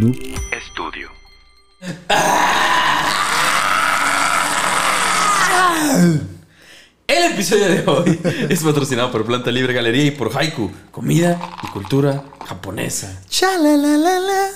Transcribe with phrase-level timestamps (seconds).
[0.00, 0.16] Noob
[0.52, 1.08] Estudio.
[7.06, 11.66] El episodio de hoy es patrocinado por Planta Libre Galería y por Haiku, comida y
[11.68, 13.20] cultura japonesa.
[13.28, 14.50] Chalalalala.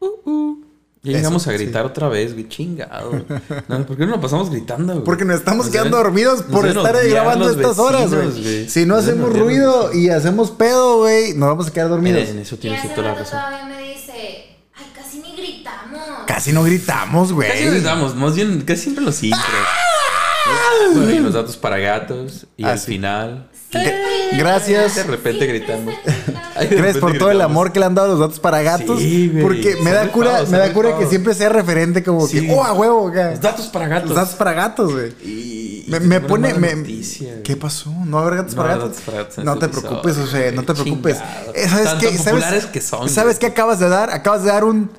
[0.00, 0.64] Uh, uh.
[1.04, 3.24] Ya llegamos Eso, a gritar otra vez, güey, chingado.
[3.68, 5.04] No, ¿Por qué no nos pasamos gritando, güey?
[5.04, 8.68] Porque nos estamos Nos quedando deben- dormidos por estar ahí grabando estas horas, güey.
[8.68, 12.22] Si no Nos hacemos ruido y hacemos pedo, güey, nos vamos a quedar dormidos.
[12.28, 13.38] En, en eso tienes toda la razón.
[13.38, 16.00] todavía me dice, ay, casi ni gritamos.
[16.34, 17.48] Casi no gritamos, güey.
[17.50, 19.44] Casi nos damos, más bien, casi siempre los intros.
[20.94, 22.46] Bueno, y los datos para gatos.
[22.56, 22.86] Y Ah, al sí.
[22.86, 23.48] final.
[23.70, 24.38] Sí, güey.
[24.38, 24.96] Gracias.
[24.96, 25.94] De repente gritamos.
[26.54, 27.44] Ay, de Gracias por todo el gritamos.
[27.44, 28.98] amor que le han dado los datos para gatos.
[28.98, 29.42] Sí, güey.
[29.42, 32.46] porque me da cura, me da cura que siempre sea referente como Sí.
[32.46, 33.30] que, oh, a huevo, acá.
[33.30, 34.08] Los datos para gatos.
[34.10, 35.12] Los datos para gatos, güey.
[35.22, 36.54] Y, Me, y me tengo pone.
[36.54, 37.42] Me, noticia, güey.
[37.44, 37.90] ¿Qué pasó?
[38.04, 38.98] ¿No va a haber gatos No para habrá gatos?
[38.98, 40.82] gatos para gatos en no este te preocupes, episodio, José, no te güey.
[40.84, 41.16] preocupes.
[41.18, 41.52] Chingado.
[41.68, 42.06] ¿Sabes qué?
[42.08, 43.38] tan ¿Sabes, populares que son, ¿Sabes güey.
[43.38, 44.10] qué acabas de dar?
[44.10, 44.90] Acabas de dar un.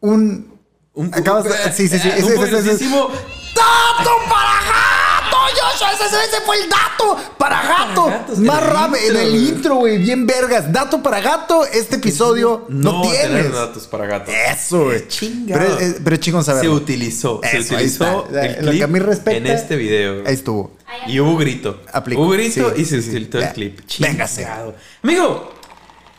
[0.00, 0.54] Un.
[0.94, 1.50] Un, acabas de.
[1.72, 2.08] Sí, sí, sí.
[2.08, 2.84] eh, ese- un ese-
[3.56, 5.36] ¡Dato para gato!
[5.56, 8.06] Yo, ese, ese fue el dato para gato.
[8.06, 9.96] gatos, Más rápido en el intro, güey.
[9.98, 10.70] Bien vergas.
[10.72, 11.64] Dato para gato.
[11.64, 13.52] Este episodio no, no tienes.
[13.52, 14.34] datos para gatos.
[14.52, 15.08] Eso, güey.
[15.08, 15.60] Chingado.
[15.62, 17.40] Pero, es- pero es chingón Se utilizó.
[17.42, 20.22] se Eso, utilizó el Lo que clip a mí respecta, en este video.
[20.26, 20.76] Ahí estuvo.
[21.06, 21.80] Y hubo grito.
[21.92, 22.22] Aplicó.
[22.22, 23.10] Hubo grito Sí, y se sí, sí.
[23.16, 23.80] utilizó el clip.
[23.98, 24.42] Véngase.
[24.42, 24.74] Chingado.
[25.02, 25.54] Amigo,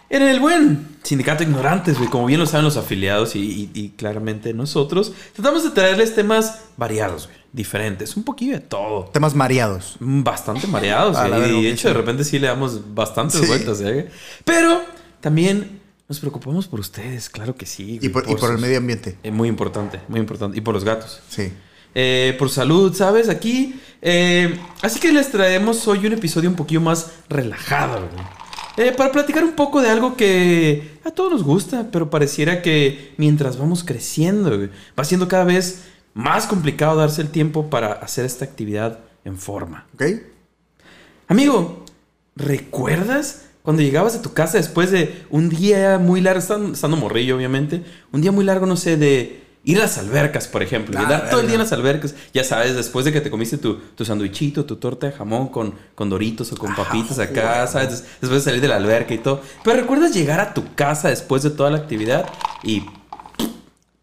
[0.09, 3.89] en el buen sindicato ignorantes, güey, como bien lo saben los afiliados y, y- y
[3.89, 9.05] claramente nosotros, tratamos de traerles temas variados, güey, diferentes, un poquillo de todo.
[9.13, 9.95] Temas mareados.
[9.99, 13.47] Mm, Bastante mareados, güey, y de hecho de repente sí le damos bastantes Sí.
[13.47, 14.09] vueltas, ¿eh?
[14.45, 14.81] Pero
[15.21, 17.99] también nos preocupamos por ustedes, claro que sí.
[18.01, 19.17] Y por, y por el medio ambiente.
[19.23, 20.57] eh, muy importante, muy importante.
[20.57, 21.19] Y por los gatos.
[21.29, 21.51] Sí.
[21.95, 23.27] Eh, por salud, ¿sabes?
[23.27, 23.79] Aquí.
[24.01, 28.25] eh, así que les traemos hoy un episodio un poquillo más relajado, güey.
[28.77, 33.13] Eh, para platicar un poco de algo que a todos nos gusta, pero pareciera que
[33.17, 38.23] mientras vamos creciendo, güey, va siendo cada vez más complicado darse el tiempo para hacer
[38.23, 39.87] esta actividad en forma.
[39.95, 40.03] ¿Ok?
[41.27, 41.85] Amigo,
[42.35, 47.35] ¿recuerdas cuando llegabas a tu casa después de un día muy largo, estando, estando morrillo
[47.35, 51.03] obviamente, un día muy largo, no sé, de ir a las albercas, por ejemplo, y
[51.03, 53.57] Ah, dar todo el día en las albercas, ya sabes, después de que te comiste
[53.57, 57.67] tu, tu sandwichito, tu torta de jamón con, con doritos o con papitas acá.
[57.67, 57.89] ¿sabes?
[57.91, 59.41] Des- Después de salir de la alberca y todo.
[59.63, 62.27] Pero ¿recuerdas llegar a tu casa después de toda la actividad
[62.63, 62.83] y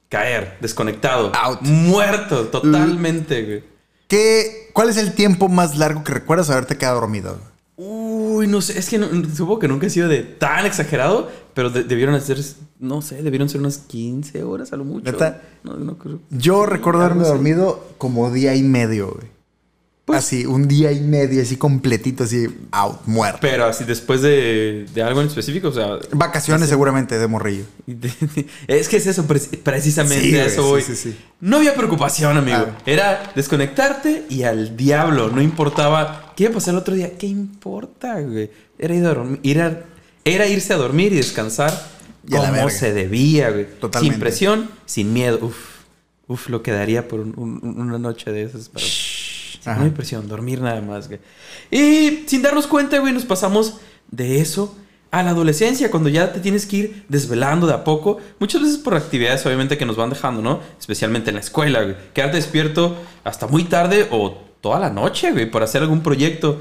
[0.09, 1.61] caer, desconectado, Out.
[1.63, 3.65] muerto totalmente, güey?
[4.07, 7.39] ¿Qué, ¿Cuál es el tiempo más largo que recuerdas haberte quedado dormido?
[7.77, 11.71] Uy, no sé, es que no- supongo que nunca he sido de tan exagerado, pero
[11.71, 12.39] de- debieron ser,
[12.81, 15.11] no sé, debieron ser unas 15 horas a lo mucho.
[15.11, 15.41] ¿Neta?
[15.63, 16.21] No, no creo.
[16.31, 19.33] Yo recuerdo haberme dormido como día y medio, güey.
[20.05, 23.39] Pues- así, un día y medio, así completito, así, out, muerto.
[23.41, 25.97] Pero así después de, de algo en específico, o sea...
[26.13, 27.65] Vacaciones seguramente de morrillo.
[28.67, 30.83] Es que es eso, pre- precisamente Sí, eso sí, voy.
[30.83, 31.17] sí, sí.
[31.41, 32.67] No había preocupación, amigo.
[32.69, 32.79] Ah.
[32.85, 35.31] Era desconectarte y al diablo.
[35.31, 37.17] No importaba qué iba a pasar el otro día.
[37.17, 38.51] ¿Qué importa, güey?
[38.79, 39.85] Era, ir a dormir, ir a-
[40.25, 41.73] era irse a dormir y descansar
[42.27, 43.67] Y como se debía, güey.
[43.79, 44.15] Totalmente.
[44.15, 45.39] Sin presión, sin miedo.
[45.43, 45.57] Uf,
[46.29, 48.69] uf, lo que daría por un- un- una noche de esas.
[48.69, 48.85] Para...
[49.67, 49.79] Ajá.
[49.81, 51.21] No hay presión, dormir nada más, güey.
[51.71, 53.79] Y sin darnos cuenta, güey, nos pasamos
[54.11, 54.77] de eso
[55.11, 58.19] a la adolescencia, cuando ya te tienes que ir desvelando de a poco.
[58.41, 60.61] Muchas veces por actividades, obviamente, que nos van dejando, ¿no?
[60.79, 61.95] Especialmente en la escuela, güey.
[62.13, 66.61] Quedarte despierto hasta muy tarde o toda la noche, güey, por hacer algún proyecto.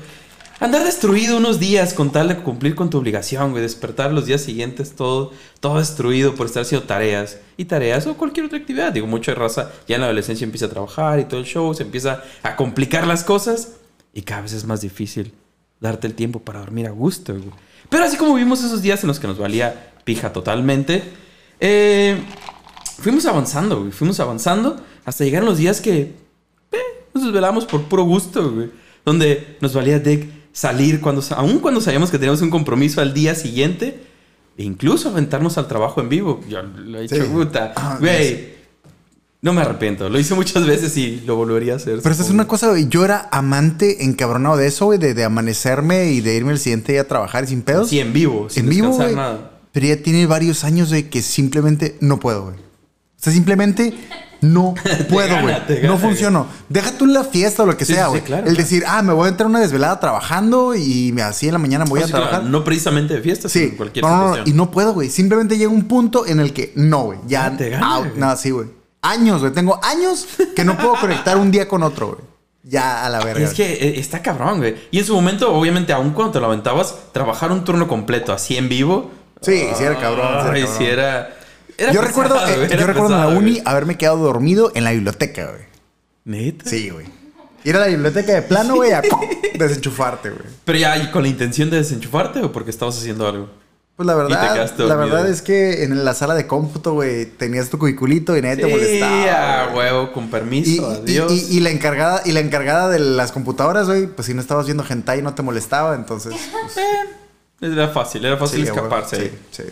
[0.63, 3.61] Andar destruido unos días con tal de cumplir con tu obligación, güey.
[3.61, 8.45] Despertar los días siguientes todo, todo destruido por estar haciendo tareas y tareas o cualquier
[8.45, 8.93] otra actividad.
[8.93, 11.83] Digo, mucha raza ya en la adolescencia empieza a trabajar y todo el show, se
[11.83, 13.73] empieza a complicar las cosas
[14.13, 15.33] y cada vez es más difícil
[15.81, 17.51] darte el tiempo para dormir a gusto, güey.
[17.89, 21.03] Pero así como vimos esos días en los que nos valía pija totalmente,
[21.59, 22.23] eh,
[22.99, 23.91] fuimos avanzando, güey.
[23.91, 26.13] Fuimos avanzando hasta llegar a los días que
[26.71, 26.77] eh,
[27.13, 28.71] nos desvelamos por puro gusto, güey.
[29.03, 33.35] Donde nos valía de salir cuando, aún cuando sabíamos que teníamos un compromiso al día
[33.35, 34.03] siguiente,
[34.57, 36.39] e incluso aventarnos al trabajo en vivo.
[36.47, 37.21] Yo lo he hecho, Sí.
[37.23, 37.73] puta.
[37.75, 38.53] Ah, Güey,
[39.41, 40.07] no me arrepiento.
[40.09, 41.99] Lo hice muchas veces y lo volvería a hacer.
[42.01, 42.87] Pero esta es una cosa, güey.
[42.87, 46.91] Yo era amante encabronado de eso, güey, de, de amanecerme y de irme el siguiente
[46.93, 47.89] día a trabajar sin pedos.
[47.89, 49.49] Sí, en vivo, sin en vivo, nada.
[49.73, 52.55] Pero ya tiene varios años de que simplemente no puedo, güey.
[53.23, 53.93] O sea, simplemente
[54.41, 54.73] no
[55.09, 55.55] puedo, güey.
[55.83, 55.97] No güey.
[55.97, 56.47] funciono.
[56.67, 58.21] Deja tú la fiesta o lo que Sí, sea, sí, sí, güey.
[58.23, 58.57] claro, el claro.
[58.69, 61.91] decir, ah, me voy a entrar una desvelada trabajando y así en la mañana me
[61.91, 62.51] voy a sea, claro, trabajar.
[62.51, 65.09] no precisamente de fiesta, sino Sí, en cualquier no, no, no, y no puedo, güey.
[65.09, 67.19] Simplemente llega un punto en el que no, güey.
[67.25, 68.19] Ya, Ya te gana, out, güey.
[68.19, 68.67] nada, sí, güey.
[69.01, 69.53] Años, güey.
[69.53, 72.19] Tengo años que no puedo conectar un día con otro, güey.
[72.63, 73.45] Ya a la verga.
[73.45, 74.75] Es que eh, está cabrón, güey.
[74.91, 78.55] Y en su momento, obviamente, aún cuando te lo aventabas, trabajar un turno completo así
[78.57, 79.11] en vivo.
[79.41, 80.83] Sí, sí era cabrón, sí era cabrón.
[80.87, 81.37] era.
[81.77, 83.63] Yo pesado, recuerdo, eh, güey, yo recuerdo en la pesado, uni güey.
[83.65, 85.61] haberme quedado dormido en la biblioteca, güey.
[86.25, 86.69] ¿Neta?
[86.69, 87.05] Sí, güey.
[87.65, 89.01] Ir a la biblioteca de plano, güey, a
[89.55, 90.43] desenchufarte, güey.
[90.65, 93.49] Pero ya, ¿y con la intención de desenchufarte o porque estabas haciendo algo?
[93.95, 97.77] Pues la verdad, la verdad es que en la sala de cómputo, güey, tenías tu
[97.77, 99.65] cubiculito y nadie te Sí, molestaba.
[99.67, 99.77] güey.
[99.77, 101.31] huevo, con permiso, y- adiós.
[101.31, 104.65] y- y la encargada, y la encargada de las computadoras, güey, pues si no estabas
[104.65, 106.33] viendo hentai no te molestaba, entonces.
[106.51, 106.75] pues,
[107.61, 109.15] Era fácil, era fácil sí, escaparse.
[109.29, 109.63] Sí, sí.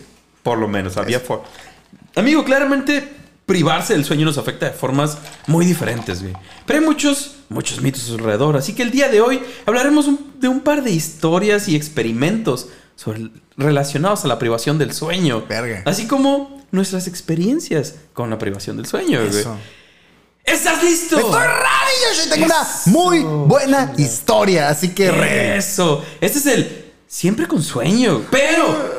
[0.44, 1.44] Por lo menos, había forma.
[2.16, 3.16] Amigo, claramente
[3.46, 6.34] privarse del sueño nos afecta de formas muy diferentes, güey.
[6.66, 8.56] Pero hay muchos, muchos mitos alrededor.
[8.56, 12.68] Así que el día de hoy hablaremos un- de un par de historias y experimentos
[12.96, 15.44] sobre- relacionados a la privación del sueño.
[15.48, 15.82] Verga.
[15.86, 19.44] Así como nuestras experiencias con la privación del sueño, güey.
[20.44, 21.16] ¿Estás listo?
[21.18, 25.58] Estoy ready, yo tengo una muy buena historia, así que ready.
[25.58, 26.04] Eso.
[26.20, 28.90] Este es el siempre con sueño, pero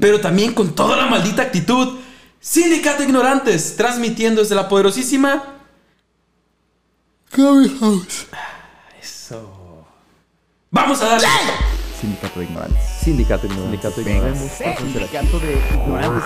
[0.00, 1.98] pero también con toda la maldita actitud.
[2.40, 5.56] Sindicato Ignorantes, transmitiendo desde la poderosísima.
[9.00, 9.86] Eso.
[10.70, 11.26] Vamos a darle.
[12.00, 12.84] Sindicato de ignorantes.
[13.02, 14.52] Sindicato Ignorantes.
[14.78, 16.24] Sindicato de ignorantes.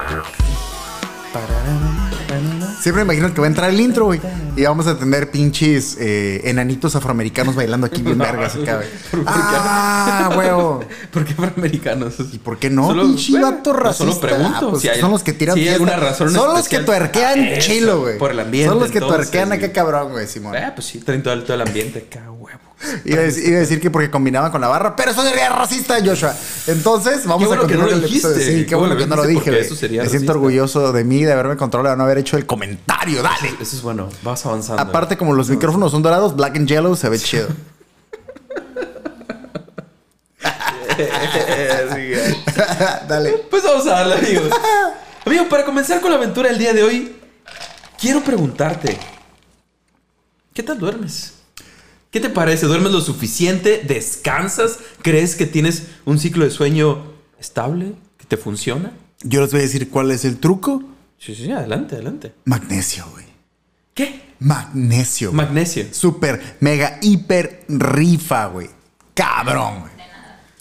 [2.80, 4.20] Siempre me imagino que va a entrar el intro, güey.
[4.56, 8.88] Y vamos a tener pinches eh, enanitos afroamericanos bailando aquí bien vergas acá, güey.
[9.10, 9.26] ¿Por qué?
[9.28, 10.84] Ah, huevo.
[11.10, 12.14] ¿Por qué afroamericanos?
[12.32, 12.86] ¿Y por qué no?
[12.88, 14.04] Solo- pinche bueno, vato racista.
[14.06, 16.54] solo pregunto Ah, pues si hay- son los que tiran si hay alguna razón Son
[16.54, 18.18] los que tuerquean Ah, eso, chilo, güey.
[18.18, 20.54] por el ambiente, Son los que entonces, tuerquean acá cabrón, güey, Simón.
[20.56, 22.58] Eh, pues sí, traen todo el, todo el ambiente acá, huevo.
[23.04, 25.48] Iba a, decir, iba a decir que porque combinaban con la barra, pero eso sería
[25.50, 26.34] racista, Joshua.
[26.66, 28.34] Entonces, vamos Qué a bueno que no continuar lo el episodio.
[28.34, 28.58] dijiste.
[28.60, 31.32] Sí, qué bueno que no lo dije, eso sería Me siento orgulloso de mí de
[31.32, 32.61] haberme controlado, de no haber hecho el comentario.
[33.22, 33.48] Dale.
[33.60, 34.82] Eso es bueno, vas avanzando.
[34.82, 37.48] Aparte, como los micrófonos son dorados, black and yellow, se ve chido.
[43.08, 43.30] Dale.
[43.50, 44.42] Pues vamos a darle, amigo.
[45.24, 47.16] Amigo, para comenzar con la aventura del día de hoy,
[47.98, 48.98] quiero preguntarte:
[50.54, 51.34] ¿Qué tal duermes?
[52.10, 52.66] ¿Qué te parece?
[52.66, 53.82] ¿Duermes lo suficiente?
[53.86, 54.78] ¿Descansas?
[55.00, 57.04] ¿Crees que tienes un ciclo de sueño
[57.40, 57.94] estable?
[58.18, 58.92] ¿Que te funciona?
[59.22, 60.82] Yo les voy a decir cuál es el truco.
[61.24, 62.32] Sí, sí, sí, adelante, adelante.
[62.46, 63.24] Magnesio, güey.
[63.94, 64.22] ¿Qué?
[64.40, 65.30] Magnesio.
[65.30, 65.36] güey.
[65.36, 65.84] Magnesio.
[65.92, 68.68] Super, mega, hiper rifa, güey.
[69.14, 69.92] Cabrón, güey.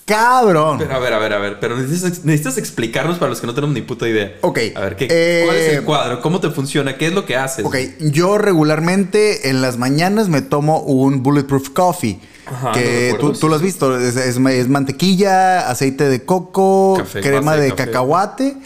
[0.06, 0.78] Cabrón.
[0.78, 1.60] Pero a ver, a ver, a ver.
[1.60, 4.36] Pero necesitas, necesitas explicarnos para los que no tenemos ni puta idea.
[4.42, 6.22] Ok, A ver, ¿qué, eh, ¿cuál es el cuadro?
[6.22, 6.98] ¿Cómo te funciona?
[6.98, 7.66] ¿Qué es lo que haces?
[7.66, 7.76] Ok,
[8.12, 12.20] yo regularmente en las mañanas me tomo un Bulletproof Coffee.
[12.46, 16.26] Ajá, no que recuerdo, tú, tú lo has visto, es, es- es mantequilla, aceite de
[16.26, 18.58] coco, Café, crema de de cacahuate,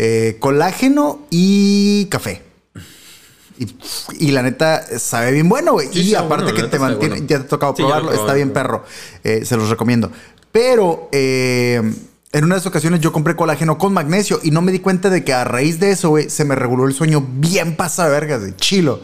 [0.00, 2.42] eh, colágeno y café.
[3.58, 3.66] Y,
[4.20, 5.88] y la neta sabe bien bueno, güey.
[5.92, 7.26] Sí, y aparte bueno, que te mantiene, bueno.
[7.28, 8.84] ya te ha tocado Sí, probarlo, está bien perro.
[9.24, 10.12] Eh, se los recomiendo.
[10.52, 11.82] Pero eh,
[12.30, 15.32] en unas ocasiones yo compré colágeno con magnesio y no me di cuenta de que
[15.32, 18.54] a raíz de eso, güey, se me reguló el sueño bien pasado de vergas, de
[18.54, 19.00] chilo.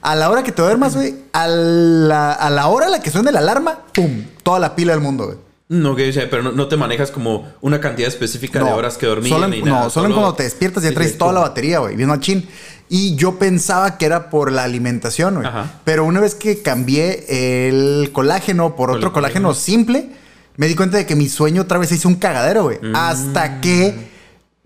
[0.00, 3.10] A la hora que te duermas, güey, a la, a la hora a la que
[3.10, 4.24] suene la alarma, ¡pum!
[4.42, 5.38] Toda la pila del mundo, güey.
[5.70, 9.30] No, que pero no, no te manejas como una cantidad específica de horas que dormir
[9.30, 9.90] Solo en- ni no, nada.
[9.90, 12.48] solo en cuando te despiertas ya traes toda la batería, güey, bien machín.
[12.88, 15.46] Y yo pensaba que era por la alimentación, güey.
[15.84, 19.48] Pero una vez que cambié el colágeno por otro Colágeno.
[19.50, 20.08] colágeno simple,
[20.56, 22.78] me di cuenta de que mi sueño otra vez se hizo un cagadero, güey.
[22.80, 22.96] Mm.
[22.96, 23.94] Hasta que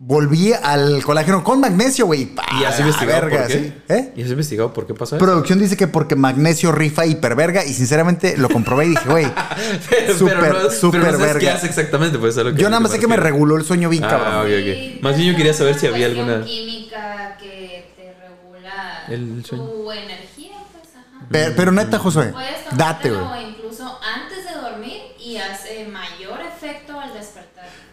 [0.04, 2.32] volví al colágeno con magnesio, güey.
[2.60, 3.52] ¿Y has ¡Ah, investigado verga, por qué?
[3.52, 3.74] sí!
[3.88, 4.12] ¿Eh?
[4.16, 5.24] ¿Y has investigado por qué pasa eso?
[5.24, 9.26] Producción dice que porque magnesio rifa hiperverga y sinceramente lo comprobé y dije, güey,
[9.90, 11.54] Pero- súper, pero no, súper pero no sabes qué verga.
[11.58, 13.88] hace exactamente, pues a lo que yo nada más sé que me reguló el sueño
[13.88, 14.34] bien Ah, cabrón.
[14.38, 15.02] ok, ok.
[15.02, 19.64] Más bien yo quería saber si había alguna- química que te regula El sueño.
[19.66, 21.26] tu energía, pues, ajá.
[21.30, 22.34] Pero, pero neta, Josué,
[22.76, 23.50] date, güey.
[23.50, 26.31] incluso antes de dormir y hace mayor.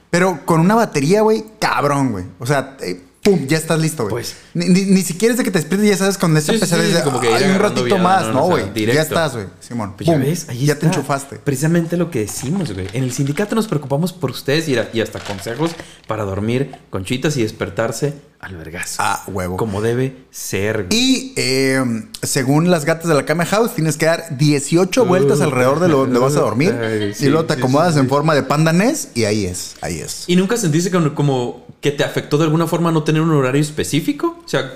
[0.09, 2.25] Pero con una batería, güey, cabrón, güey.
[2.39, 4.11] O sea, eh, pum, ya estás listo, güey.
[4.11, 4.35] Pues.
[4.55, 6.59] Ni, ni, ni siquiera es de que te despiertes, ya sabes, con esa Sí, sí,
[6.61, 8.33] pesadez sí, como que "Ay, ir un ratito más, ¿no?
[8.33, 8.65] ¿no, güey?
[8.65, 9.01] ya directo.
[9.01, 9.45] estás, güey.
[9.59, 10.89] Simón, Pues ya ves, ahí ya está.
[10.89, 11.35] te enchufaste.
[11.37, 12.87] Precisamente lo que decimos, güey.
[12.93, 15.71] En el sindicato nos preocupamos por ustedes y, y hasta consejos
[16.07, 18.96] para dormir con chitas y despertarse al vergazo.
[19.00, 19.58] Ah, huevo.
[19.58, 20.86] Como debe ser.
[20.86, 20.98] güey.
[20.98, 21.84] Y eh,
[22.22, 25.89] según las gatas de la Kame House, tienes que dar 18 vueltas Uh, alrededor de
[25.89, 26.74] lo donde vas a dormir.
[26.81, 28.10] ay, sí, y luego te sí, acomodas sí, en sí.
[28.10, 30.24] forma de pandanés y ahí es, ahí es.
[30.27, 33.62] ¿Y nunca sentiste como, como que te afectó de alguna forma no tener un horario
[33.62, 34.39] específico?
[34.46, 34.72] O sea,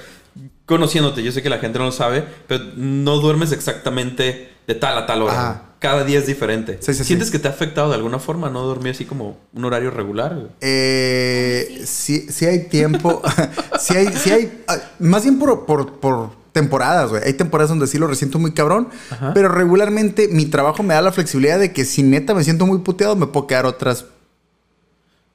[0.65, 4.97] conociéndote, yo sé que la gente no lo sabe, pero no duermes exactamente de tal
[4.97, 5.33] a tal hora.
[5.33, 5.61] Ajá.
[5.83, 6.77] Cada día es diferente.
[6.79, 7.03] Sí, sí, sí.
[7.03, 10.47] ¿Sientes que te ha afectado de alguna forma no dormir así como un horario regular?
[10.61, 13.21] Eh, sí, sí hay tiempo.
[13.81, 14.63] sí hay, sí hay.
[14.69, 17.23] ah, Más bien por, por, por temporadas, güey.
[17.25, 18.87] Hay temporadas donde sí lo resiento muy cabrón.
[19.09, 19.33] Ajá.
[19.33, 22.77] Pero regularmente mi trabajo me da la flexibilidad de que si neta me siento muy
[22.77, 24.05] puteado, me puedo quedar otras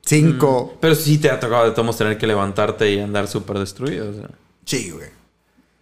[0.00, 0.78] cinco.
[0.80, 4.08] Pero sí te ha tocado de todos tener que levantarte y andar súper destruido.
[4.08, 4.30] o sea.
[4.64, 5.10] Sí, güey.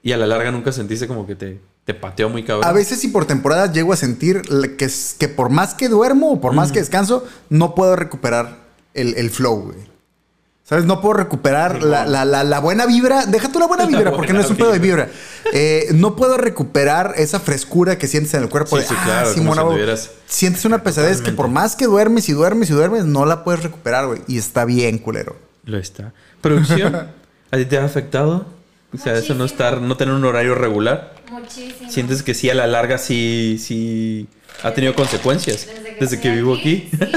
[0.03, 2.69] Y a la larga nunca sentiste como que te, te pateó muy cabrón.
[2.69, 4.43] A veces y por temporadas llego a sentir
[4.77, 8.59] que, que por más que duermo o por más que descanso, no puedo recuperar
[8.93, 9.79] el, el flow, güey.
[10.65, 10.85] ¿Sabes?
[10.85, 13.25] No puedo recuperar la, la- la- la buena vibra.
[13.27, 15.09] Deja tú la buena vibra, porque no es un pedo de vibra.
[15.53, 18.75] Eh, no puedo recuperar esa frescura que sientes en el cuerpo.
[18.75, 19.53] Sí, de, sí, "Ah, claro, si hago-".
[19.71, 23.45] anduvieras- Sientes una pesadez que por más que duermes y duermes y duermes, no la
[23.45, 24.23] puedes recuperar, güey.
[24.27, 25.37] Y está bien, culero.
[25.65, 26.13] Lo está.
[26.41, 26.97] Producción,
[27.53, 28.56] ¿a ti te ha afectado?
[28.95, 31.15] O sea, eso no estar, no tener un horario regular.
[31.31, 31.91] Muchísimo.
[31.91, 34.29] ¿Sientes que sí a la larga sí, sí
[34.63, 35.69] ha tenido consecuencias?
[36.01, 36.89] Desde que, vivo aquí.
[36.91, 37.11] Sí, desde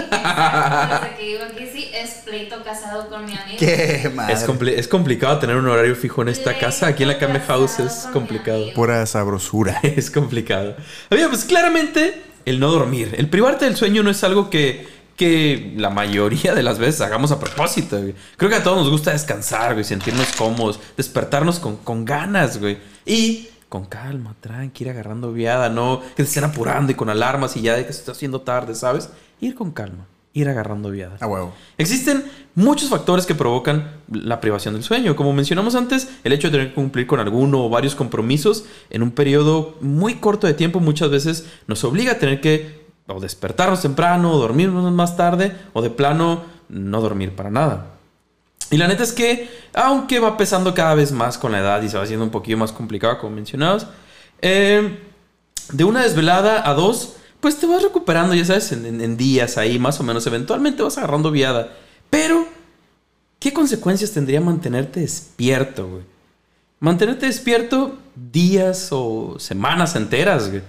[1.18, 1.90] que vivo aquí, sí.
[1.94, 3.58] Es pleito casado con mi amigo.
[3.60, 4.34] Qué madre.
[4.34, 6.88] Es, compli- es complicado tener un horario fijo en esta Pleito casa.
[6.88, 8.74] Aquí en la Came House es complicado.
[8.74, 9.80] Pura sabrosura.
[9.84, 10.76] Es complicado.
[11.12, 13.14] Oye, pues claramente el no dormir.
[13.18, 14.88] El privarte del sueño no es algo que,
[15.20, 18.16] que la mayoría de las veces hagamos a propósito, güey.
[18.38, 22.78] Creo que a todos nos gusta descansar, güey, sentirnos cómodos, despertarnos con, con ganas, güey.
[23.06, 27.58] Y con calma, tranqui, ir agarrando viada, no que te estén apurando y con alarmas
[27.58, 29.10] y ya de que se está haciendo tarde, ¿sabes?
[29.42, 31.18] Ir con calma, ir agarrando viada.
[31.20, 31.54] A huevo.
[31.78, 32.24] Existen
[32.56, 35.18] muchos factores que provocan la privación del sueño.
[35.18, 39.04] Como mencionamos antes, el hecho de tener que cumplir con alguno o varios compromisos en
[39.04, 42.79] un periodo muy corto de tiempo muchas veces nos obliga a tener que
[43.13, 47.88] o despertarnos temprano, o dormirnos más tarde, o de plano no dormir para nada.
[48.72, 51.89] Y la neta es que, aunque va pesando cada vez más con la edad y
[51.89, 53.88] se va haciendo un poquillo más complicado, como mencionabas,
[54.42, 55.00] eh,
[55.72, 59.58] de una desvelada a dos, pues te vas recuperando, ya sabes, en, en- en días
[59.58, 60.28] ahí, más o menos.
[60.28, 61.72] Eventualmente vas agarrando viada.
[62.10, 62.46] Pero,
[63.39, 66.04] ¿qué consecuencias tendría mantenerte despierto, güey?
[66.80, 70.62] Mantenerte despierto días o semanas enteras, güey.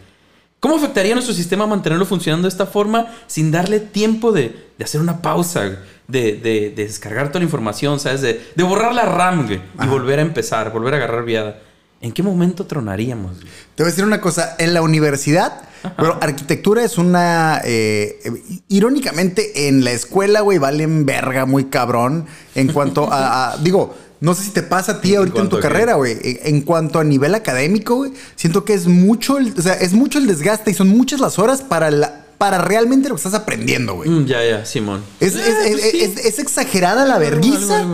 [0.60, 4.84] ¿Cómo afectaría a nuestro sistema mantenerlo funcionando de esta forma sin darle tiempo de, de
[4.84, 5.62] hacer una pausa,
[6.06, 8.20] de, de- de descargar toda la información, ¿sabes?
[8.20, 11.58] De, borrar la RAM, güey, y volver a empezar, volver a agarrar viada.
[12.02, 13.36] ¿En qué momento tronaríamos?
[13.40, 13.48] güey?
[13.74, 14.54] Te voy a decir una cosa.
[14.58, 15.62] En la universidad,
[15.98, 17.60] bueno, arquitectura es una.
[17.64, 22.26] eh, eh, irónicamente, en la escuela, güey, valen verga muy cabrón.
[22.54, 23.52] En cuanto a.
[23.52, 26.18] a- digo, no sé si te pasa a ti ¿En ahorita en tu carrera, güey.
[26.22, 29.38] En, cuanto a nivel académico, güey, siento que es mucho.
[29.38, 32.26] El, o sea, es mucho el desgaste y son muchas las horas para la.
[32.38, 34.08] Para realmente lo que estás aprendiendo, güey.
[34.08, 35.02] Mm, ya, ya, Simón.
[35.20, 36.00] Es, Eh, es- pues es- sí.
[36.00, 37.84] es- es exagerada la verguiza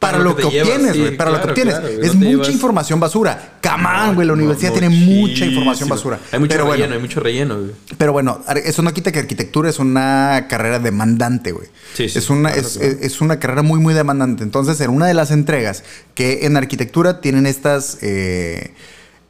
[0.00, 1.16] para lo que, obtienes, sí, güey.
[1.16, 1.74] para lo que obtienes.
[1.74, 3.52] claro, es No mucha llevas- información basura.
[3.60, 4.26] Camán, güey.
[4.26, 6.18] La no, universidad tiene mucha información basura.
[6.32, 7.70] Hay mucho Pero relleno, bueno, hay mucho relleno, güey.
[7.98, 11.68] pero bueno, eso no quita que arquitectura es una carrera demandante, güey.
[11.94, 14.42] Sí, sí, es, una, claro, es, es- es una carrera muy, muy demandante.
[14.42, 18.72] Entonces, en una de las entregas que en arquitectura tienen estas, eh,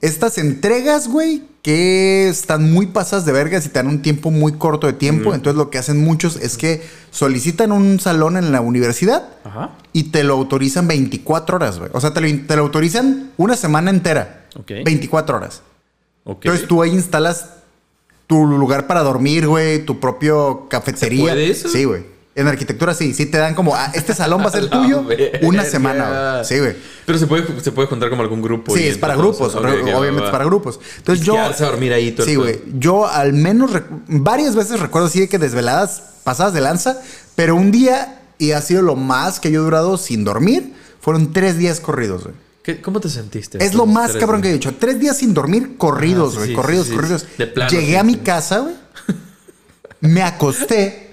[0.00, 4.52] estas entregas, güey, que están muy pasadas de vergas y te dan un tiempo muy
[4.52, 5.34] corto de tiempo.
[5.34, 9.70] Entonces, lo que hacen muchos es que solicitan un salón en la universidad Ajá.
[9.92, 11.90] y te lo autorizan 24 horas, güey.
[11.92, 14.46] O sea, te lo, te lo autorizan una semana entera.
[14.56, 14.70] Ok.
[14.84, 15.62] 24 horas.
[16.24, 16.44] Ok.
[16.44, 17.46] Entonces tú ahí instalas
[18.26, 21.24] tu lugar para dormir, güey, tu propio cafetería.
[21.26, 21.68] ¿Se puede eso?
[21.68, 22.04] Sí, güey.
[22.36, 25.40] En arquitectura sí, sí te dan como, ah, este salón va a ser tuyo verga.
[25.42, 26.44] una semana, güey.
[26.44, 26.76] Sí, güey.
[27.04, 28.72] Pero se puede, se puede juntar como algún grupo.
[28.74, 30.26] Sí, es para grupos, ok, re- ok, va, obviamente va.
[30.28, 30.78] es para grupos.
[30.98, 31.32] Entonces Y yo...
[31.34, 32.60] quedarse a dormir ahí todo Sí, güey.
[32.78, 33.72] Yo al menos
[34.06, 36.98] varias veces recuerdo así de que desveladas pasadas de lanza,
[37.34, 41.32] pero un día, y ha sido lo más que yo he durado sin dormir, fueron
[41.32, 42.34] tres días corridos, güey.
[42.64, 43.64] ¿Qué- ¿Cómo te sentiste?
[43.64, 44.74] Es lo más cabrón que he dicho.
[44.78, 46.48] Tres días sin dormir, corridos, Ah, sí, güey.
[46.48, 47.26] sí, corridos, sí, corridos.
[47.38, 48.74] de plano, Llegué a mi casa, güey.
[50.00, 51.12] me acosté.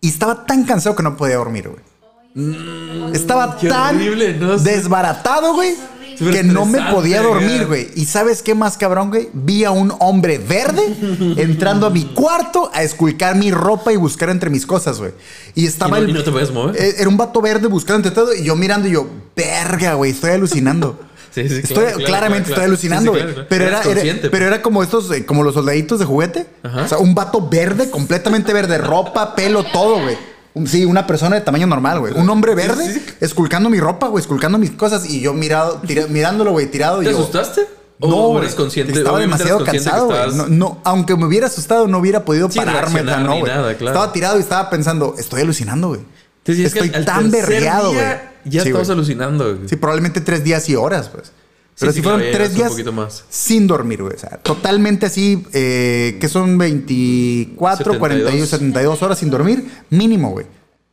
[0.00, 3.14] Y estaba tan cansado que no podía dormir, güey.
[3.14, 4.58] estaba Mm, qué tan horrible, ¿no?
[4.58, 5.74] desbaratado, güey.
[6.18, 7.88] Que no me podía dormir, güey.
[7.94, 9.28] ¿Y sabes qué más cabrón, güey?
[9.32, 10.82] Vi a un hombre verde
[11.36, 15.12] entrando a mi cuarto a esculcar mi ropa y buscar entre mis cosas, güey.
[15.54, 16.76] Y estaba ¿Y no- el- y no te podías mover?
[16.80, 19.06] Eh, Era un vato verde buscando entre todo y yo mirando y yo,
[19.36, 21.00] verga, güey, estoy alucinando.
[21.36, 23.02] Sí, sí, Estoy, claro, claramente claro, estoy claro.
[23.02, 23.46] alucinando, Sí, güey.
[23.50, 23.82] Pero, era,
[24.30, 26.46] pero era como estos, eh, como los soldaditos de juguete.
[26.62, 26.84] Ajá.
[26.84, 30.16] O sea, un vato verde, completamente verde, ropa, pelo, todo, güey.
[30.56, 32.14] Un- Sí, una persona de tamaño normal, güey.
[32.14, 36.06] Un hombre verde sí, esculcando mi ropa, güey, esculcando mis cosas y yo mirado, tira-
[36.08, 37.02] mirándolo, güey, tirado.
[37.02, 37.66] y ¿Te yo, asustaste?
[38.00, 38.92] ¿O No, eres güey, consciente?
[38.92, 42.50] Estaba demasiado eres consciente cansado, estabas- No, no, aunque me hubiera asustado, no hubiera podido
[42.50, 42.80] Sí, pararme.
[43.00, 43.94] o reaccionar no, nada, claro.
[43.96, 46.00] Estaba tirado y estaba pensando, estoy alucinando, güey.
[46.46, 48.04] Estoy tan berreado, güey.
[48.46, 49.56] Ya Sí, estabas alucinando.
[49.56, 49.68] güey.
[49.68, 51.32] Sí, probablemente tres días y horas, pues.
[51.78, 53.24] Pero sí, si fueron tres días poquito más.
[53.28, 54.14] sin dormir, güey.
[54.14, 57.98] O sea, totalmente así, eh, que son 24, 72.
[57.98, 60.46] 41, 72 horas sin dormir, mínimo, güey.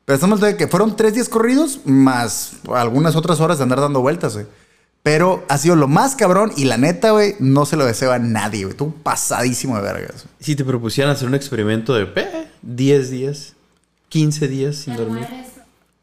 [0.05, 3.79] Pero estamos hablando de que fueron tres días corridos más algunas otras horas de andar
[3.79, 4.45] dando vueltas, güey.
[5.01, 8.19] Pero ha sido lo más cabrón y la neta, güey, no se lo deseo a
[8.19, 8.75] nadie, güey.
[8.75, 10.25] Tú pasadísimo de vergas.
[10.39, 12.27] Si te propusieran hacer un experimento de pe,
[12.61, 13.53] 10 días,
[14.09, 15.27] 15 días sin dormir.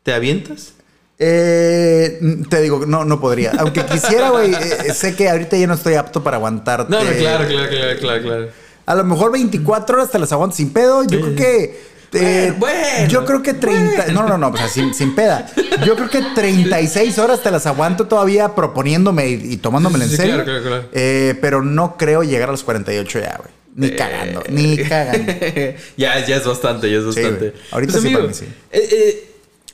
[0.03, 0.75] ¿Te avientas?
[1.23, 3.53] Eh, te digo, no, no podría.
[3.59, 6.91] Aunque quisiera, güey, eh, sé que ahorita ya no estoy apto para aguantarte.
[6.91, 8.49] No, no, claro, claro, claro, claro, claro.
[8.87, 11.05] A lo mejor 24 horas te las aguanto sin pedo.
[11.05, 11.81] Yo creo que.
[12.15, 14.07] eh, Bueno, bueno, yo creo que 30.
[14.13, 15.47] No, no, no, o sea, sin, sin peda.
[15.85, 20.17] Yo creo que 36 horas te las aguanto todavía proponiéndome y, y tomándomelo en Sí,
[20.17, 20.43] serio.
[20.43, 20.85] claro, claro, claro.
[20.93, 23.51] Eh, pero no creo llegar a los 48 ya, güey.
[23.77, 25.33] Ni cagando, ni cagando.
[25.97, 27.53] ya, ya es bastante, ya es bastante.
[27.71, 28.47] Ahorita Pues, sí, amigo, para mí sí.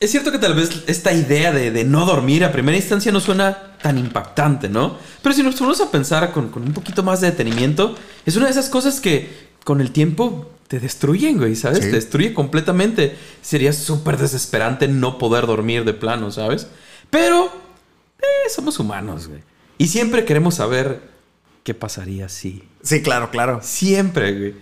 [0.00, 3.20] Es cierto que tal vez esta idea de, de no dormir a primera instancia no
[3.20, 4.98] suena tan impactante, ¿no?
[5.22, 8.46] Pero si nos ponemos a pensar con, con un poquito más de detenimiento, es una
[8.46, 11.78] de esas cosas que con el tiempo te destruyen, güey, ¿sabes?
[11.78, 11.90] Sí.
[11.90, 13.16] Te destruye completamente.
[13.42, 16.66] Sería súper desesperante no poder dormir de plano, ¿sabes?
[17.10, 17.50] Pero
[18.18, 19.40] eh, somos humanos, güey.
[19.78, 21.00] Y siempre queremos saber
[21.62, 22.64] qué pasaría si...
[22.82, 23.60] Sí, claro, claro.
[23.62, 24.54] Siempre, güey.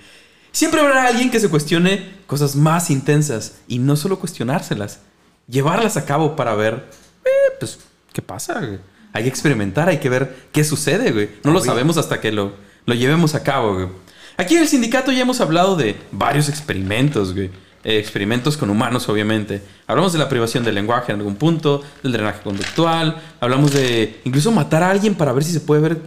[0.53, 5.01] Siempre habrá alguien que se cuestione cosas más intensas y no solo cuestionárselas,
[5.49, 6.85] llevarlas a cabo para ver,
[7.25, 7.79] eh, pues,
[8.13, 8.79] qué pasa, güey.
[9.13, 11.31] Hay que experimentar, hay que ver qué sucede, güey.
[11.45, 12.53] No lo sabemos hasta que lo,
[12.85, 13.89] lo llevemos a cabo, güey.
[14.37, 17.51] Aquí en el sindicato ya hemos hablado de varios experimentos, güey.
[17.85, 19.63] Eh, experimentos con humanos, obviamente.
[19.87, 23.23] Hablamos de la privación del lenguaje en algún punto, del drenaje conductual.
[23.41, 25.99] Hablamos de incluso matar a alguien para ver si se puede ver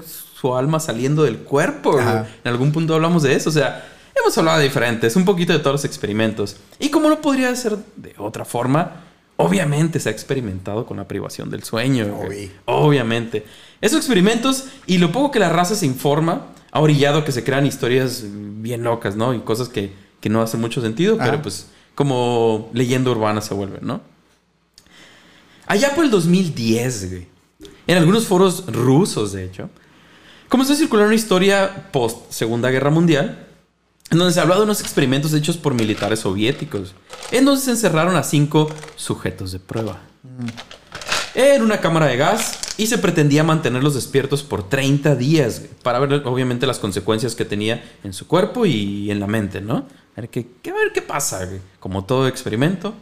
[0.41, 1.93] su alma saliendo del cuerpo.
[1.93, 2.05] güey.
[2.07, 3.49] En algún punto hablamos de eso.
[3.49, 6.57] O sea, hemos hablado de diferentes, un poquito de todos los experimentos.
[6.79, 9.03] Y como no podría ser de otra forma,
[9.37, 12.07] obviamente se ha experimentado con la privación del sueño.
[12.07, 12.51] güey.
[12.65, 13.45] Obviamente.
[13.79, 17.65] Esos experimentos y lo poco que la raza se informa ha orillado que se crean
[17.65, 19.33] historias bien locas, ¿no?
[19.33, 21.25] Y cosas que, que no hacen mucho sentido, Ajá.
[21.25, 24.01] pero pues como leyenda urbana se vuelven, ¿no?
[25.65, 27.27] Allá por el 2010, güey,
[27.87, 29.69] en algunos foros rusos, de hecho,
[30.49, 33.46] comenzó a circular una historia post Segunda Guerra Mundial,
[34.11, 36.93] en donde se hablaba de unos experimentos hechos por militares soviéticos,
[37.31, 40.01] en donde se encerraron a cinco sujetos de prueba
[41.37, 46.23] en una cámara de gas y se pretendía mantenerlos despiertos por 30 días para ver
[46.25, 49.85] obviamente las consecuencias que tenía en su cuerpo y en la mente, ¿no?
[50.15, 51.47] A ver qué, a ver qué pasa.
[51.79, 52.95] Como todo experimento,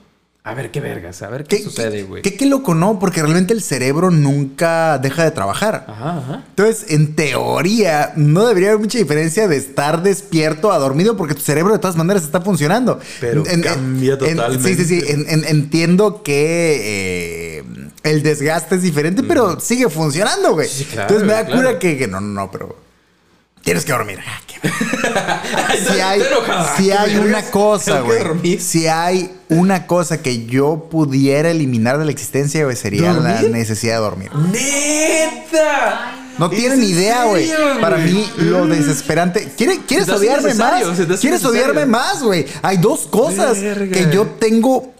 [0.48, 2.22] a ver qué vergas, a ver qué, sucede, güey.
[2.22, 3.00] ¿Qué, qué loco, no?
[3.00, 5.86] Porque realmente el cerebro nunca deja de trabajar.
[5.88, 6.44] Ajá, ajá.
[6.50, 11.42] Entonces, en teoría, no debería haber mucha diferencia de estar despierto a dormido porque tu
[11.42, 13.00] cerebro de todas maneras está funcionando.
[13.20, 14.76] Pero cambia totalmente.
[14.76, 15.04] sí, sí, sí.
[15.12, 17.64] En- en- entiendo que eh,
[18.04, 20.70] el desgaste es diferente, pero sigue funcionando, güey.
[20.70, 21.62] Sí, claro, Entonces me da claro.
[21.62, 22.85] cura que, que no, no, no, pero
[23.66, 24.20] tienes que dormir.
[24.26, 24.40] Ah,
[25.78, 28.58] si hay, una cosa, güey.
[28.60, 33.96] Si hay una cosa que yo pudiera eliminar de la existencia, güey, sería la necesidad
[33.96, 34.32] de dormir.
[34.36, 36.12] ¡Neta!
[36.38, 37.50] No ¿Es tienen en idea, güey.
[37.82, 39.50] Para mí, lo desesperante.
[39.58, 40.84] ¿Quiere- ¿Quieres hace odiarme más?
[41.20, 42.46] ¿Quieres odiarme más, güey?
[42.62, 43.96] Hay dos cosas Verga.
[43.98, 44.94] que yo tengo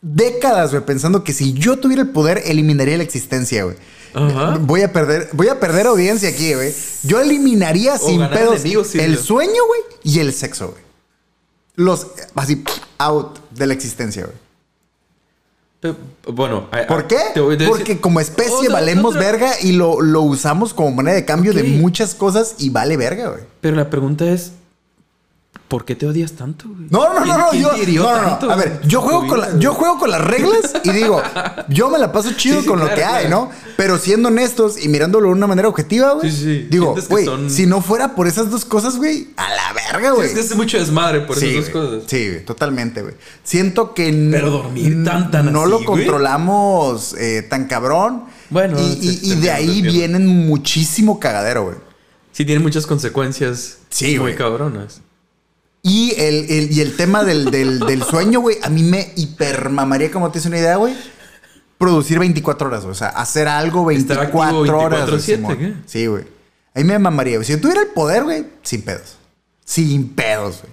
[0.00, 3.76] décadas, güey, pensando que si yo tuviera el poder, eliminaría la existencia, güey.
[4.14, 4.56] Ajá.
[4.60, 6.74] Voy a perder, voy a perder audiencia aquí, güey.
[7.04, 10.82] Yo eliminaría sin pedos enemigos, sí, el sueño, güey, y el sexo, güey.
[11.76, 12.64] Los así
[12.98, 15.94] out de la existencia, güey.
[16.26, 17.18] Bueno, ¿Por qué?
[17.68, 21.52] Porque como especie Otra- valemos otra- verga y lo, lo usamos como moneda de cambio
[21.52, 23.42] de muchas cosas y vale verga, güey.
[23.60, 24.52] Pero la pregunta es,
[25.68, 26.88] ¿por qué te odias tanto, güey?
[26.90, 28.28] No, no, ¿Quién- no, no, yo, no, no, no.
[28.30, 31.20] tanto A ver, yo juego, con la- yo juego con las reglas y digo,
[31.68, 33.28] yo me la paso chido Sí, sí, con lo claro, que hay.
[33.28, 33.50] ¿no?
[33.76, 36.30] Pero siendo honestos y mirándolo de una manera objetiva, güey.
[36.30, 36.66] Sí, sí.
[36.70, 40.30] Digo, güey, son- si no fuera por esas dos cosas, güey, a la verga, güey.
[40.32, 41.86] Es mucho desmadre por Sí, esas dos güey.
[41.96, 42.10] cosas.
[42.10, 43.14] Sí, güey, totalmente, güey.
[43.44, 48.24] Siento que Pero dormir tan, tan no así, lo controlamos eh, tan cabrón.
[48.50, 51.76] Bueno, y, y- te y de ahí vienen muchísimo cagadero, güey.
[52.32, 55.00] Sí, tiene muchas consecuencias Sí, muy cabronas.
[55.82, 60.10] Y el, el- y el tema del, del- del sueño, güey, a mí me hipermamaría,
[60.10, 60.94] como te hice una idea, güey.
[61.78, 62.84] Producir 24 horas.
[62.84, 65.08] O sea, hacer algo Estar 24 activo horas.
[65.08, 65.56] güey, 24/7, Simón.
[65.58, 65.74] ¿qué?
[65.86, 66.24] Sí, güey.
[66.74, 67.46] A mí me mamaría, güey.
[67.46, 69.16] Si yo tuviera el poder, güey, sin pedos.
[69.64, 70.72] Sin pedos, güey.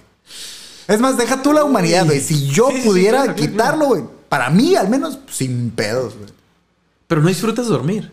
[0.88, 2.20] Es más, deja tú la humanidad, güey.
[2.20, 4.02] Si yo Sí, sí, sí, pudiera claro, quitarlo, güey.
[4.28, 6.30] Para mí, al menos, sin pedos, güey.
[7.06, 8.10] Pero no disfrutas dormir.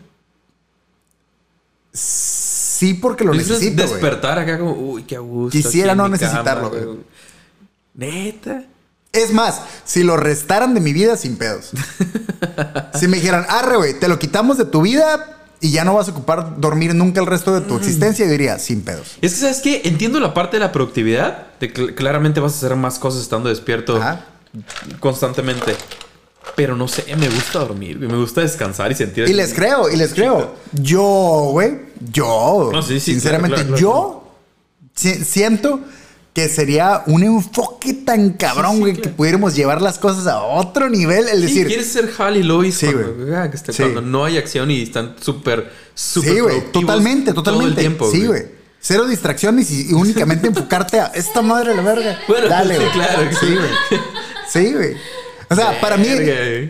[1.92, 2.33] Sí,
[2.92, 5.50] porque lo necesito, despertar acá como, uy, qué gusto.
[5.56, 6.84] Quisiera no necesitarlo, cama.
[7.94, 8.64] Neta.
[9.12, 11.70] Es más, si lo restaran de mi vida, sin pedos.
[12.98, 16.08] si me dijeran, arre, güey, te lo quitamos de tu vida y ya no vas
[16.08, 17.68] a ocupar dormir nunca el resto de Mm.
[17.68, 19.16] tu existencia, yo diría, sin pedos.
[19.22, 19.82] Es que, ¿sabes qué?
[19.84, 21.46] Entiendo la parte de la productividad.
[21.60, 24.26] De que claramente vas a hacer más cosas estando despierto Ajá.
[25.00, 25.76] constantemente.
[26.56, 27.98] Pero no sé, me gusta dormir.
[27.98, 29.28] Me gusta descansar y sentir...
[29.28, 30.54] Y les creo, y les creo.
[30.72, 31.80] Yo, güey,
[32.12, 34.34] yo, No, sí, sí, sinceramente, claro, claro, yo
[34.94, 35.80] si- siento
[36.32, 40.88] que sería un enfoque tan cabrón, sí, güey, que pudiéramos llevar las cosas a otro
[40.88, 41.28] nivel.
[41.28, 44.70] Es decir, quieres ser Hal y Lois Sí, cuando, que esté- cuando no hay acción
[44.70, 47.42] y están súper, súper sí, güey, totalmente, totalmente.
[47.42, 48.46] Todo el tiempo, sí, güey.
[48.80, 52.18] Cero distracciones y, únicamente enfocarte a esta madre de la verga.
[52.28, 54.00] Bueno, Dale, sí, claro, Sí, güey.
[54.46, 54.96] Sí, güey.
[55.50, 56.06] O sea, para mí,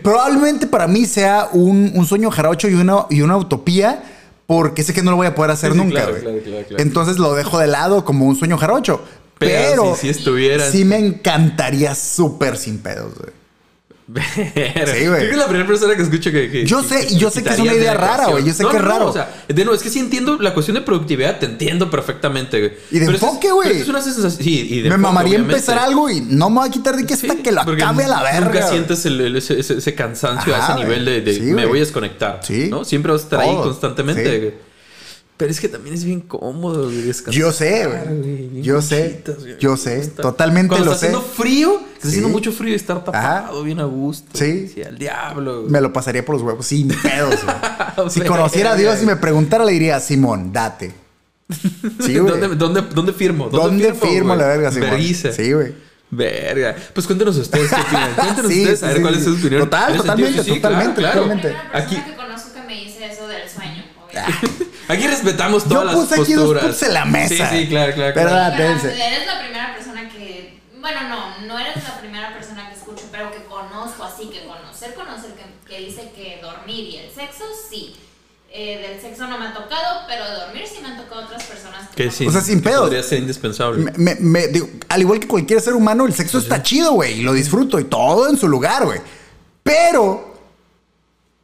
[0.03, 4.03] probablemente para mí sea un, un sueño jarocho y una, y una utopía,
[4.47, 6.17] porque sé que no lo voy a poder hacer Sí, nunca, claro.
[6.77, 9.01] Entonces lo dejo de lado como un sueño jarocho.
[9.37, 13.31] Pero Pero, si- si estuvieras- sí me encantaría súper sin pedos, güey.
[14.07, 14.53] Sí, güey.
[14.53, 16.51] Creo que es la primera persona que escucho que.
[16.51, 18.69] que- Yo sé, y yo sé que es una idea rara, güey, yo sé No,
[18.69, 19.09] que no, es no, raro.
[19.09, 22.59] o sea, de nuevo, es que sí entiendo la cuestión de productividad, te entiendo perfectamente,
[22.59, 22.73] güey.
[22.91, 23.81] Y de Pero enfoque, güey.
[23.81, 24.31] Es una sensación.
[24.43, 25.55] Sí, y de me enfoque, mamaría obviamente.
[25.55, 28.03] empezar algo y no me voy a quitar de que Sí, hasta que lo acabe
[28.03, 28.39] a la verga.
[28.41, 28.69] Nunca güey.
[28.71, 30.99] sientes el- el- ese, ese- cansancio Ajá, a ese güey.
[30.99, 31.65] nivel de, de Sí, me güey.
[31.65, 32.39] voy a desconectar.
[32.43, 32.67] Sí.
[32.69, 32.85] ¿no?
[32.85, 34.64] Siempre vas a estar ahí constantemente.
[35.37, 37.33] Pero es que también es bien cómodo güey, descansar.
[37.33, 38.61] Yo sé, güey.
[38.61, 39.21] Yo sé.
[39.37, 39.57] güey.
[39.59, 39.99] Yo sé.
[39.99, 41.13] Está- Totalmente Cuando lo está sé.
[41.13, 43.61] haciendo frío, está haciendo mucho frío y estar tapado Ajá.
[43.63, 44.29] bien a gusto.
[44.33, 44.69] Sí.
[44.73, 45.61] Sí, al diablo.
[45.61, 45.71] güey.
[45.71, 48.09] Me lo pasaría por los huevos sin pedos, güey.
[48.09, 50.93] si conociera a Dios y me preguntara, le diría, Simón, date.
[51.49, 52.39] Sí, güey.
[52.39, 53.49] ¿Dónde, dónde, dónde firmo?
[53.49, 54.99] ¿Dónde firmo la verga, Simón?
[55.01, 55.73] Sí, güey.
[56.11, 56.75] Verga.
[56.93, 58.13] Pues cuéntenos ustedes qué opinan.
[58.15, 59.19] Cuéntenos Sí, ustedes sí, a ver sí, cuál sí.
[59.19, 59.61] es su opinión.
[59.63, 60.61] Total, totalmente, totalmente,
[61.01, 61.41] claro, claro.
[61.41, 61.55] totalmente.
[61.73, 64.47] Aquí- que conozco que me dice eso del sueño, obviamente.
[64.87, 66.81] Aquí respetamos Yo todas las puse aquí dos posturas.
[66.83, 67.49] en la mesa.
[67.49, 68.13] Sí, sí, claro, claro.
[68.13, 68.51] Pero claro.
[68.51, 68.87] date, dense.
[69.07, 70.59] Eres la primera persona que.
[70.79, 74.93] Bueno, no, no eres la primera persona que escucho, pero que conozco así, que conocer,
[74.93, 77.95] conocer, que, que dice que dormir y el sexo, sí.
[78.57, 81.43] Eh, del sexo no me ha tocado, pero de dormir sí me han tocado otras
[81.43, 81.89] personas.
[81.93, 82.25] Que sí.
[82.27, 82.83] O sea, sin que pedos.
[82.83, 83.83] Podría ser indispensable.
[83.83, 87.19] Me, me- me- digo, al igual que cualquier ser humano, el sexo está chido, güey.
[87.19, 89.01] Y lo disfruto y todo en su lugar, güey.
[89.63, 90.34] Pero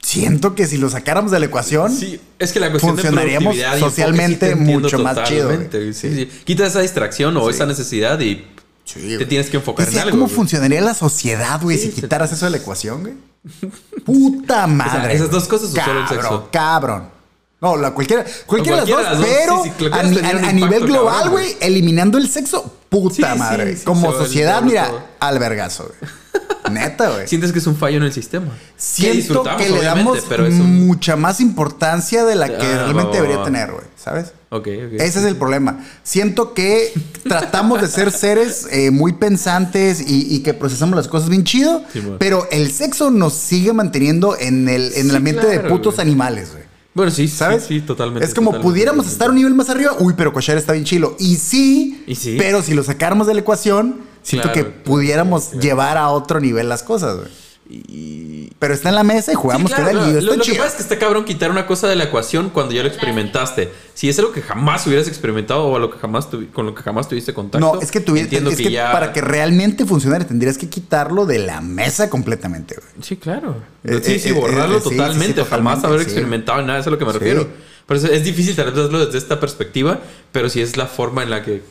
[0.02, 4.50] siento que si lo sacáramos de la ecuación, Sí, es que la cuestión Funcionaríamos socialmente
[4.50, 5.52] sí mucho más chido.
[5.72, 6.30] Sí, sí.
[6.44, 8.46] Quitas esa distracción o esa necesidad y
[8.94, 10.12] te tienes que enfocar en algo.
[10.12, 10.36] ¿Cómo güey.
[10.36, 13.14] funcionaría la sociedad, güey, si quitaras eso de la ecuación, güey?
[14.06, 15.14] Puta madre.
[15.16, 16.50] esas dos cosas el cabrón, sexo.
[16.52, 17.22] Cabrón.
[17.62, 21.56] No, la cualquiera, cualquiera, cualquiera de las dos, pero a, a- a nivel global, güey,
[21.62, 23.76] eliminando el sexo, puta Sí, madre.
[23.78, 25.02] sí, Como sociedad, mira, todo.
[25.22, 26.12] al vergazo, güey.
[26.72, 27.28] Neta, güey.
[27.28, 28.50] Sientes que es un fallo en el sistema.
[28.78, 33.18] Siento que le damos pero es un- mucha más importancia de la que Ah, realmente
[33.18, 33.86] debería tener, güey.
[33.96, 34.28] ¿Sabes?
[34.50, 34.94] Ok, ok.
[35.00, 35.84] Ese es el problema.
[36.04, 41.30] Siento que tratamos de ser seres eh, muy pensantes y, y que procesamos las cosas
[41.30, 42.18] bien chido, Sí, bueno.
[42.20, 46.64] pero el sexo nos sigue manteniendo en el, en el ambiente de putos animales, güey.
[46.94, 47.64] Bueno, sí, ¿Sabes?
[47.64, 48.26] Sí, sí, totalmente.
[48.28, 49.14] Es como totalmente, pudiéramos totalmente.
[49.14, 49.96] estar un nivel más arriba.
[50.00, 51.16] Uy, pero cochar está bien chilo.
[51.20, 52.36] Y sí, Y sí.
[52.38, 55.62] pero si lo sacáramos de la ecuación, siento Claro, que claro, pudiéramos claro.
[55.62, 57.28] llevar a otro nivel las cosas, güey.
[57.70, 58.50] Y...
[58.60, 60.22] Pero está en la mesa y jugamos Sí, claro, que el no, lío.
[60.22, 62.74] lo, lo que pasa es que está cabrón quitar una cosa de la ecuación cuando
[62.74, 63.72] ya lo experimentaste.
[63.94, 66.76] Si es algo que jamás hubieras experimentado o a lo que jamás tuvi- con lo
[66.76, 67.60] que jamás tuviste contacto.
[67.76, 71.26] No, es que, tuvi- entiendo es que, ya- para que realmente funcionara tendrías que quitarlo
[71.26, 73.04] de la mesa completamente, güey.
[73.04, 73.56] Sí, claro.
[73.86, 75.42] Eh, sí, eh, sí, eh, borrarlo eh, sí, sí, totalmente.
[75.42, 76.06] sí, Jamás totalmente, haber sí.
[76.06, 77.20] experimentado nada, eso es a lo que me Sí.
[77.20, 77.48] refiero.
[77.86, 80.00] Por eso es difícil tal vez verlo desde esta perspectiva,
[80.32, 81.62] pero si es la forma en la que,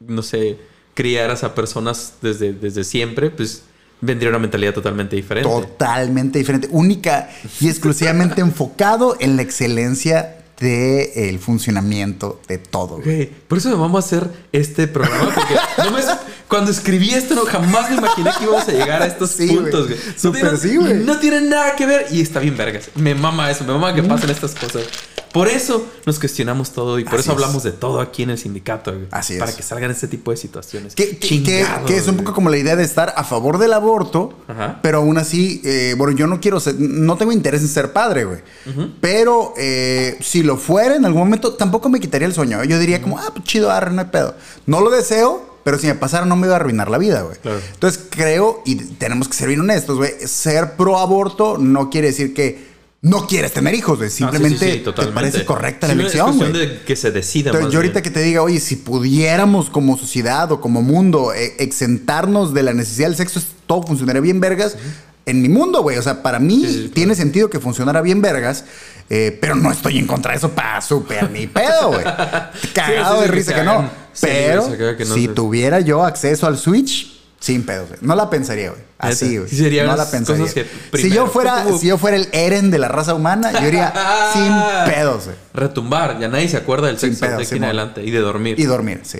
[0.00, 0.58] no sé,
[0.94, 3.62] criaras a personas desde, desde siempre, pues
[4.00, 5.48] vendría una mentalidad totalmente diferente.
[5.48, 6.68] Totalmente diferente.
[6.70, 7.28] Única
[7.60, 13.26] y exclusivamente enfocado en la excelencia del funcionamiento de todo, güey.
[13.26, 16.02] Por eso me vamos a hacer este programa, porque no me-
[16.48, 19.86] cuando escribí esto no, jamás me imaginé que íbamos a llegar a estos Sí, puntos.
[19.86, 19.98] güey.
[20.00, 20.08] güey.
[20.14, 21.04] No Súper tiene- sí.
[21.04, 22.88] No tiene nada que ver y está bien vergas.
[22.96, 24.82] Me mama eso, me mama que pasen estas cosas.
[25.38, 27.36] Por eso nos cuestionamos todo y por Así eso es.
[27.36, 28.90] hablamos de todo aquí en el sindicato.
[28.92, 29.06] güey.
[29.12, 29.38] Así es.
[29.38, 30.96] Para que salgan este tipo de situaciones.
[30.96, 34.36] Que, Chingado, que es un poco como la idea de estar a favor del aborto,
[34.48, 34.80] Ajá.
[34.82, 38.24] pero aún así, eh, bueno, yo no quiero ser, no tengo interés en ser padre,
[38.24, 38.40] güey.
[39.00, 42.64] Pero eh, si lo fuera en algún momento, tampoco me quitaría el sueño.
[42.64, 44.34] Yo diría como, ah, pues chido, arre, no hay pedo.
[44.66, 47.36] No lo deseo, pero si me pasara no me iba a arruinar la vida, güey.
[47.36, 47.60] Claro.
[47.74, 52.34] Entonces creo, y tenemos que ser bien honestos, güey, ser pro aborto no quiere decir
[52.34, 52.67] que
[53.00, 54.08] no quieres tener hijos, güey.
[54.08, 56.52] Ah, sí, sí, Simplemente sí, te parece correcta la elección, Es güey.
[56.52, 57.50] de que se decida.
[57.50, 61.32] Entonces, más yo ahorita que te diga, oye, si pudiéramos como sociedad o como mundo
[61.32, 64.76] eh, exentarnos de la necesidad del sexo, todo funcionaría bien vergas.
[65.26, 65.98] En mi mundo, güey.
[65.98, 66.90] O sea, para mí claro.
[66.94, 68.64] tiene sentido que funcionara bien vergas,
[69.10, 72.02] eh, pero no estoy en contra de eso para súper ni pedo, güey.
[72.74, 73.88] Cagado de risa que no.
[74.20, 77.98] Pero que no si se- tuviera yo acceso al Switch, sin pedo, güey.
[78.02, 78.82] No la pensaría, güey.
[78.98, 79.50] Así, güey.
[79.86, 80.42] No la pensaría.
[80.46, 83.52] cosas que si yo fuera, como- si yo fuera el Eren de la raza humana,
[83.60, 83.92] yo iría
[84.32, 85.36] sin pedos, güey.
[85.54, 88.18] Retumbar, ya nadie se acuerda del Sin sexo de pedos, aquí en adelante y de
[88.20, 88.58] dormir.
[88.58, 89.18] Y dormir, sí.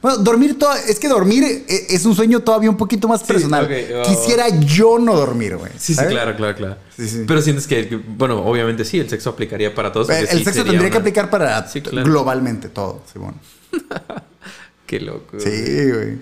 [0.00, 3.70] Bueno, dormir todo, es que dormir e- es un sueño todavía un poquito más personal.
[3.70, 5.70] va, Quisiera yo no dormir, güey.
[5.78, 6.76] Sí, sí, claro, claro, claro.
[6.96, 7.24] Sí, sí.
[7.26, 10.10] Pero sientes que, bueno, obviamente sí, el sexo aplicaría para todos.
[10.10, 12.04] El, sexo tendría que aplicar para claro.
[12.04, 13.36] globalmente todo, Simón.
[14.86, 15.38] Qué loco.
[15.38, 16.18] Sí, güey.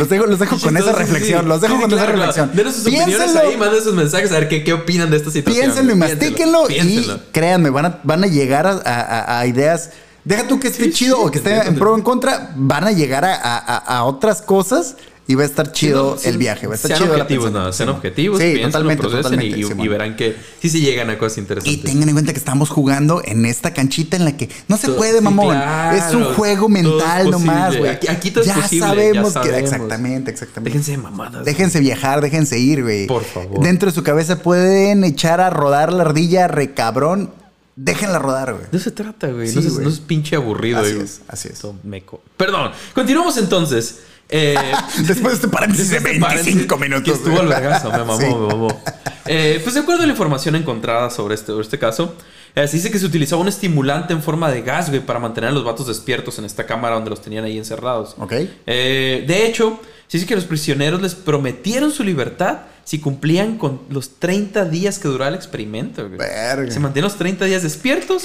[0.00, 2.50] Los dejo, los dejo con esa reflexión, los dejo con esa reflexión.
[2.54, 3.40] Denos sus opiniones Piénsenlo.
[3.50, 5.62] ahí, manden sus mensajes a ver qué, qué opinan de esta situación.
[5.64, 9.90] Piénsenlo y mastíquenlo y créanme, van a, van a llegar a, a- a ideas.
[10.24, 12.50] Deja tú que esté Sí, chido sí, o que esté en pro o en contra,
[12.56, 14.96] van a llegar a- a otras cosas
[15.30, 16.66] y va a estar chido Sí, no, el viaje.
[16.66, 19.06] Va a estar sean chido objetivos, no, sean objetivos, Sí, totalmente,
[19.46, 21.82] y, y verán que sí se llegan a cosas Y interesantes.
[21.84, 24.96] tengan en cuenta que estamos jugando en esta canchita en la que no se Todo-
[24.96, 25.54] puede, mamón.
[25.56, 25.96] claro.
[25.96, 27.90] es un juego mental nomás, güey.
[27.90, 29.32] Aquí- aquí todo es ya posible, ya sabemos que.
[29.34, 29.60] sabemos.
[29.62, 30.70] Exactamente, exactamente.
[30.78, 31.44] Déjense de mamadas.
[31.44, 33.06] Déjense viajar, déjense ir, güey.
[33.06, 33.60] Por favor.
[33.62, 37.38] Dentro de su cabeza pueden echar a rodar la ardilla recabrón.
[37.82, 38.64] Déjenla rodar, güey.
[38.70, 39.48] De eso se trata, güey.
[39.48, 41.04] Sí, no, es pinche aburrido, Así güey.
[41.04, 41.58] es, así es.
[41.60, 42.22] Todo meco.
[42.36, 42.72] Perdón.
[42.94, 44.00] Continuamos entonces.
[44.28, 44.54] Eh,
[45.06, 47.04] Después de este paréntesis de Después de 25 paréntesis, minutos.
[47.04, 48.26] Que estuvo al vergazo, me mamó, Sí.
[48.26, 48.82] me mamó.
[49.26, 52.14] Eh, pues de acuerdo a la información encontrada sobre este, sobre este caso,
[52.54, 55.50] eh, se dice que se utilizaba un estimulante en forma de gas, güey, para mantener
[55.50, 58.14] a los vatos despiertos en esta cámara donde los tenían ahí encerrados.
[58.18, 58.32] Ok.
[58.66, 63.82] Eh, de hecho, se dice que los prisioneros les prometieron su libertad si cumplían con
[63.90, 66.18] los 30 días que duraba el experimento, güey.
[66.18, 66.68] Verga.
[66.68, 68.24] Si mantienen los 30 días despiertos,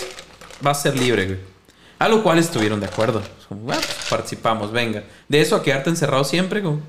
[0.66, 1.38] va a ser libre, güey.
[2.00, 3.22] A lo cual estuvieron de acuerdo.
[3.48, 5.04] Como, "Ah, pues, participamos, venga.
[5.30, 6.82] De eso a quedarte encerrado siempre, como,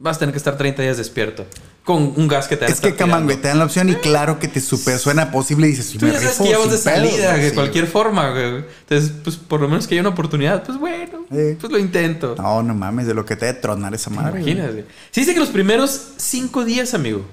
[0.00, 1.46] vas a tener que estar 30 días despierto.
[1.84, 3.34] Con un gas que te van a Es que, tirando.
[3.38, 6.12] te dan la opción y claro que te super suena posible y dices, Tú me
[6.12, 7.54] ya sabes rifo que ya vas de salida, de sí.
[7.54, 8.64] cualquier forma, güey.
[8.88, 11.56] Entonces, pues por lo menos que haya una oportunidad, pues bueno, Sí.
[11.60, 12.34] pues lo intento.
[12.36, 14.40] No, no mames, de lo que te debe tronar esa madre.
[14.40, 14.86] Imagínate.
[15.10, 17.24] Se dice que los primeros cinco días, amigo,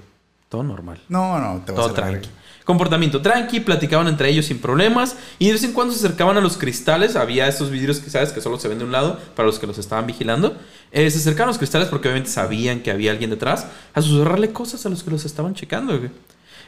[0.49, 1.01] todo normal.
[1.09, 2.29] No, no, te vas Todo a tranqui.
[2.67, 6.41] Comportamiento tranqui, platicaban entre ellos sin problemas y de vez en cuando se acercaban a
[6.41, 7.15] los cristales.
[7.15, 9.65] Había estos vidrios que sabes que solo se ven de un lado para los que
[9.65, 10.53] los estaban vigilando.
[10.91, 14.51] Eh, se acercaban a los cristales porque obviamente sabían que había alguien detrás a susurrarle
[14.51, 15.97] cosas a los que los estaban checando.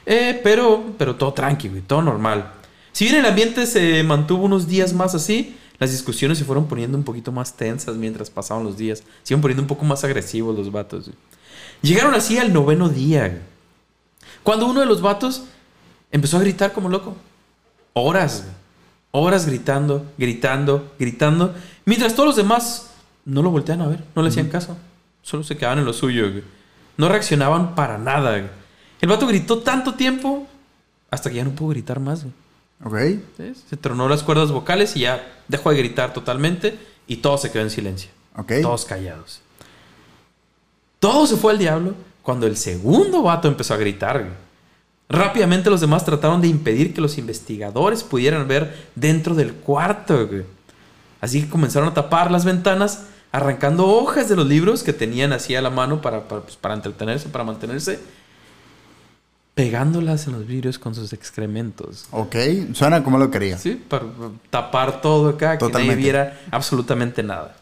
[0.05, 2.53] Eh, pero, pero todo tranqui, güey, todo normal.
[2.93, 6.97] Si bien el ambiente se mantuvo unos días más así, las discusiones se fueron poniendo
[6.97, 9.03] un poquito más tensas mientras pasaban los días.
[9.23, 11.11] Se iban poniendo un poco más agresivos los vatos.
[11.81, 13.41] Llegaron así al noveno día.
[14.43, 15.43] Cuando uno de los vatos
[16.11, 17.15] empezó a gritar como loco.
[17.93, 18.45] Horas,
[19.11, 21.53] horas gritando, gritando, gritando.
[21.85, 22.91] Mientras todos los demás
[23.25, 24.77] no lo volteaban a ver, no le hacían caso.
[25.21, 26.43] Solo se quedaban en lo suyo, güey.
[26.97, 28.49] No reaccionaban para nada, güey.
[29.01, 30.47] El vato gritó tanto tiempo
[31.11, 32.33] hasta que ya no pudo gritar más, güey.
[32.83, 33.21] Ok.
[33.37, 33.53] ¿Sí?
[33.69, 37.63] Se tronó las cuerdas vocales y ya dejó de gritar totalmente y todo se quedó
[37.63, 38.09] en silencio.
[38.35, 38.53] Ok.
[38.61, 39.41] Todos callados.
[40.99, 44.19] Todo se fue al diablo cuando el segundo vato empezó a gritar.
[44.19, 44.48] güey.
[45.09, 50.27] Rápidamente los demás trataron de impedir que los investigadores pudieran ver dentro del cuarto.
[50.27, 50.43] güey.
[51.19, 55.55] Así que comenzaron a tapar las ventanas, arrancando hojas de los libros que tenían así
[55.55, 57.99] a la mano para, para, pues, para entretenerse, para mantenerse,
[59.55, 62.07] pegándolas en los vidrios con sus excrementos.
[62.11, 62.35] Ok.
[62.73, 63.57] Suena como lo quería.
[63.57, 64.05] Sí, para
[64.49, 65.95] tapar todo acá, que Totalmente.
[65.95, 67.55] nadie viera absolutamente nada.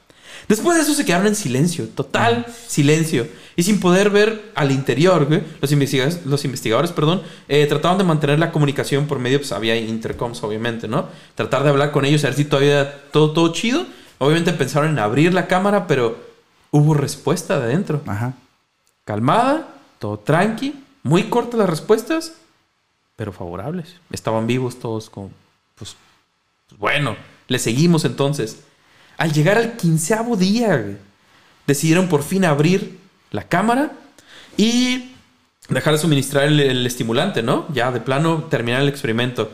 [0.48, 3.28] Después de eso se quedaron en silencio, total silencio.
[3.56, 8.04] Y sin poder ver al interior, güey, los investigadores, los investigadores perdón, eh, trataban de
[8.04, 11.08] mantener la comunicación por medio, pues había intercoms, obviamente, ¿no?
[11.36, 13.86] Tratar de hablar con ellos, a ver si todavía todo, todo chido.
[14.20, 16.18] Obviamente pensaron en abrir la cámara, pero
[16.72, 18.02] hubo respuesta de adentro.
[18.06, 18.34] Ajá.
[19.06, 19.68] Calmada,
[20.00, 22.34] todo tranqui, muy cortas las respuestas,
[23.16, 23.96] pero favorables.
[24.12, 25.32] Estaban vivos todos con,
[25.76, 25.96] pues,
[26.68, 27.16] pues bueno,
[27.48, 28.64] le seguimos entonces.
[29.18, 30.98] Al llegar al quinceavo día, güey,
[31.66, 32.98] decidieron por fin abrir
[33.32, 33.92] la cámara
[34.56, 35.12] y
[35.70, 37.66] dejar de suministrar el, el estimulante, ¿no?
[37.74, 39.52] Ya de plano terminar el experimento.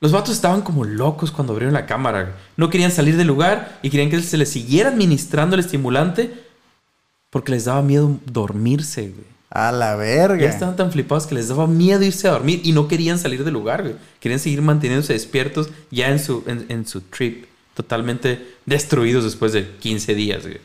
[0.00, 2.22] Los vatos estaban como locos cuando abrieron la cámara.
[2.22, 2.34] güey.
[2.56, 6.34] No querían salir del lugar y querían que se les siguiera administrando el estimulante
[7.30, 9.34] porque les daba miedo dormirse, güey.
[9.50, 10.42] A la verga.
[10.42, 13.44] Ya estaban tan flipados que les daba miedo irse a dormir y no querían salir
[13.44, 13.94] del lugar, güey.
[14.20, 17.46] Querían seguir manteniéndose despiertos ya en su, en, en su trip.
[17.74, 20.60] Totalmente destruidos después de 15 días, güey.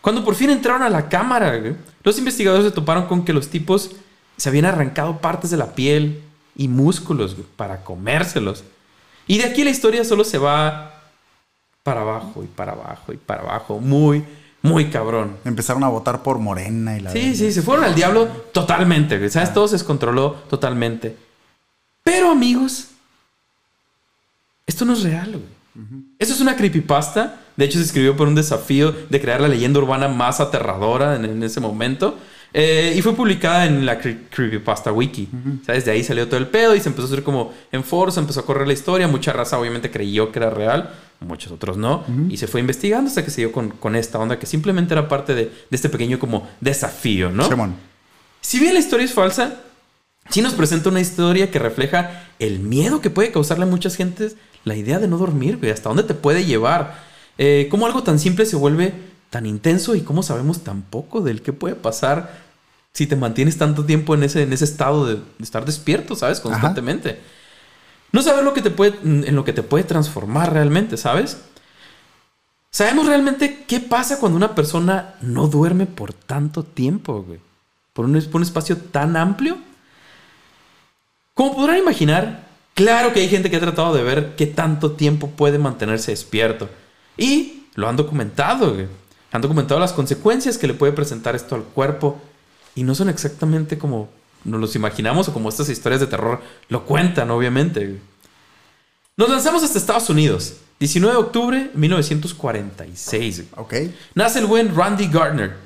[0.00, 3.48] Cuando por fin entraron a la cámara, güey, los investigadores se toparon con que los
[3.48, 3.92] tipos
[4.36, 6.22] se habían arrancado partes de la piel
[6.56, 8.64] y músculos güey, para comérselos.
[9.26, 11.00] Y de aquí la historia solo se va
[11.82, 13.78] para abajo y para abajo y para abajo.
[13.78, 14.24] Muy,
[14.62, 15.36] muy cabrón.
[15.44, 19.30] Empezaron a votar por Morena y la Sí, sí, se fueron al diablo totalmente, güey.
[19.30, 19.52] ¿Sabes?
[19.52, 21.16] Todo se descontroló totalmente.
[22.02, 22.88] Pero, amigos,
[24.66, 25.61] esto no es real, güey.
[26.18, 27.40] Eso es una creepypasta.
[27.56, 31.24] De hecho, se escribió por un desafío de crear la leyenda urbana más aterradora en,
[31.24, 32.18] en ese momento.
[32.54, 35.28] Eh, y fue publicada en la cre- Creepypasta Wiki.
[35.64, 35.86] ¿Sabes?
[35.86, 38.40] De ahí salió todo el pedo y se empezó a hacer como en foros, empezó
[38.40, 39.08] a correr la historia.
[39.08, 42.04] Mucha raza obviamente creyó que era real, muchos otros no.
[42.28, 45.08] Y se fue investigando hasta que se dio con, con esta onda que simplemente era
[45.08, 47.48] parte de, de este pequeño como desafío, ¿no?
[47.48, 47.74] Simón.
[48.42, 49.54] Si bien la historia es falsa,
[50.28, 54.36] sí nos presenta una historia que refleja el miedo que puede causarle a muchas gentes
[54.64, 55.72] la idea de no dormir, güey.
[55.72, 57.02] Hasta dónde te puede llevar.
[57.38, 58.92] Eh, cómo algo tan simple se vuelve
[59.30, 62.42] tan intenso y cómo sabemos tan poco del qué puede pasar
[62.92, 66.40] si te mantienes tanto tiempo en ese, en ese estado de, de estar despierto, ¿sabes?
[66.40, 67.18] Constantemente.
[68.12, 71.38] No saber lo que te puede, en lo que te puede transformar realmente, ¿sabes?
[72.70, 77.40] ¿Sabemos realmente qué pasa cuando una persona no duerme por tanto tiempo, güey?
[77.94, 79.56] Por un, por un espacio tan amplio.
[81.34, 85.30] Como podrán imaginar, claro que hay gente que ha tratado de ver qué tanto tiempo
[85.30, 86.68] puede mantenerse despierto.
[87.16, 88.86] Y lo han documentado, güey.
[89.32, 92.20] Han documentado las consecuencias que le puede presentar esto al cuerpo.
[92.74, 94.08] Y no son exactamente como
[94.44, 97.86] nos los imaginamos o como estas historias de terror lo cuentan, obviamente.
[97.86, 97.98] güey.
[99.16, 100.56] Nos lanzamos hasta Estados Unidos.
[100.80, 103.44] 19 de octubre de 1946.
[103.52, 103.64] güey.
[103.64, 103.92] Ok.
[104.14, 105.56] Nace el buen Randy Gardner.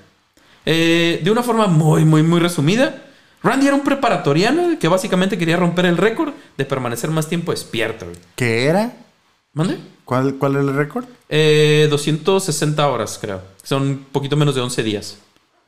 [0.64, 3.05] Eh, de una forma muy, muy, muy resumida.
[3.46, 8.06] Randy era un preparatoriano que básicamente quería romper el récord de permanecer más tiempo despierto.
[8.06, 8.18] güey.
[8.34, 8.92] ¿Qué era?
[9.52, 9.78] ¿Mande?
[10.04, 11.04] ¿Cuál, cuál es el récord?
[11.28, 13.40] Eh, 260 horas, creo.
[13.62, 15.16] Son un poquito menos de 11 días.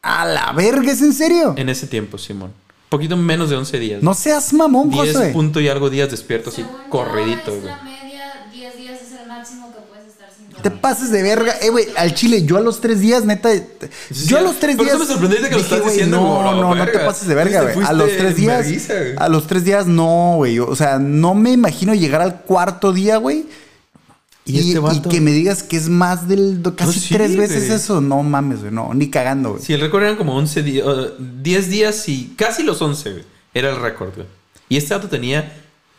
[0.03, 1.55] A la verga, ¿es en serio?
[1.57, 2.53] En ese tiempo, Simón.
[2.89, 4.03] Poquito menos de 11 días.
[4.03, 5.31] No seas mamón, 10 José.
[5.33, 7.65] punto y algo días despierto, así Según yo, es güey.
[7.75, 9.78] la media, 10 días es el máximo que
[10.63, 11.55] Te pases de verga.
[11.61, 13.51] Eh, güey, al chile, yo a los tres días, neta.
[13.53, 14.97] Sí, yo a los tres por días.
[14.97, 17.63] eso me sorprendiste que lo estás diciendo, No, como, no, no te pases de verga,
[17.73, 17.87] güey.
[17.87, 18.67] A los tres días.
[19.17, 20.59] A los tres días, no, güey.
[20.59, 23.47] O sea, no me imagino llegar al cuarto día, güey.
[24.45, 26.61] ¿Y Y, este y que me digas que es más del.
[26.75, 27.77] Casi Pues sí, tres veces güey.
[27.77, 28.01] eso.
[28.01, 28.73] No mames, güey.
[28.73, 29.63] No, ni cagando, güey.
[29.63, 30.87] Sí, el récord eran como 11 días,
[31.19, 33.25] 10 días y casi los 11, güey.
[33.53, 34.27] Era el récord, güey.
[34.71, 35.53] Y este dato tenía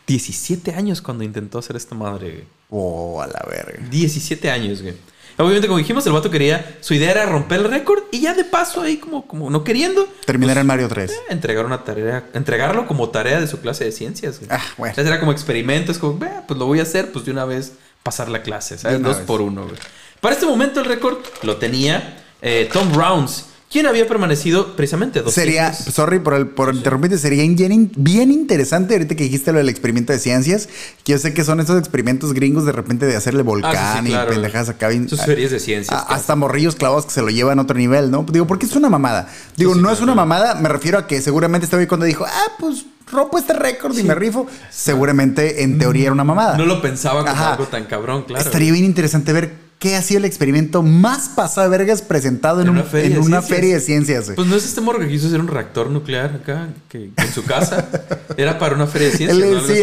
[0.06, 2.59] 17 años cuando intentó hacer esta madre, güey.
[2.70, 3.78] Oh, a la verga.
[3.90, 4.94] 17 años, güey.
[5.38, 8.44] Obviamente, como dijimos, el vato quería, su idea era romper el récord y ya de
[8.44, 11.10] paso ahí como, como no queriendo, Terminar en Mario 3.
[11.30, 14.50] entregar una tarea, entregarlo como tarea de su clase de ciencias, güey.
[14.52, 14.90] Ah, bueno.
[14.90, 17.46] Entonces era como experimento, es como, "Ve, pues lo voy a hacer, pues de una
[17.46, 19.00] vez pasar la clase, ¿sabes?
[19.02, 19.26] Dos vez.
[19.26, 19.76] por uno, güey.
[20.20, 25.32] Para este momento el récord lo tenía eh, Tom Rounds, quien había permanecido precisamente dos
[25.32, 29.68] Sería, sorry por, el, por interrumpirte, sería bien, bien interesante ahorita que dijiste lo del
[29.68, 30.68] experimento de ciencias,
[31.04, 34.06] que yo sé que son esos experimentos gringos de repente de hacerle volcán Ah, sí,
[34.06, 34.88] sí, claro, y pendejadas acá.
[34.88, 35.96] bien- Sus series de ciencias.
[35.96, 38.26] a- hasta morrillos clavados que se lo llevan a otro nivel, ¿no?
[38.30, 39.28] Digo, porque es una mamada.
[39.56, 42.06] Digo, Sí, sí, no es una mamada, me refiero a que seguramente este güey cuando
[42.06, 46.56] dijo, ah, pues rompo este récord y me rifo, seguramente en teoría era una mamada.
[46.56, 47.52] No lo pensaba como Ajá.
[47.52, 48.44] algo tan cabrón, claro.
[48.44, 52.66] Estaría bien interesante ver qué ha sido el experimento más pasado de vergas presentado en,
[52.68, 53.48] En un- una feria en de una ciencias.
[53.58, 54.24] feria de ciencias.
[54.26, 54.36] güey.
[54.36, 57.32] Pues no es este morro que quiso hacer un reactor nuclear acá, que que en
[57.32, 57.88] su casa.
[58.36, 59.42] Era para una feria de ciencias.
[59.42, 59.82] El, sí,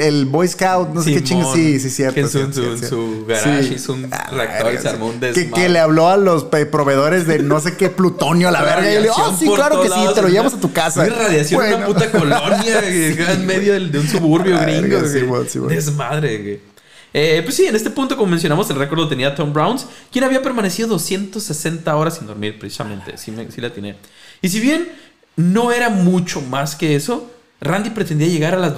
[0.00, 1.54] el, Boy Scout, no sé qué Simón, chingo.
[1.54, 2.14] Sí, sí, cierto.
[2.14, 3.26] que en su- cierto, en su- cierto, en su cierto.
[3.50, 5.50] garage hizo un Ah, reactor y verga, se armó un que, desmadre.
[5.62, 8.88] que le habló a los pe- proveedores de no sé qué plutonio a la verga.
[8.88, 11.02] Y le dijo, oh, sí, claro que sí, te lo llevas a tu casa.
[11.04, 15.00] Una radiación una puta colonia en medio de un suburbio Ah, gringo.
[15.08, 15.18] sí,
[15.48, 15.58] sí.
[15.68, 16.73] Desmadre, güey.
[17.16, 20.24] Eh, pues sí, en este punto, como mencionamos, el récord lo tenía Tom Browns, quien
[20.24, 23.16] había permanecido 260 horas sin dormir, precisamente.
[23.16, 23.96] Sí, me- sí la tenía.
[24.42, 24.88] Y si bien
[25.36, 28.74] no era mucho más que eso, Randy pretendía llegar a las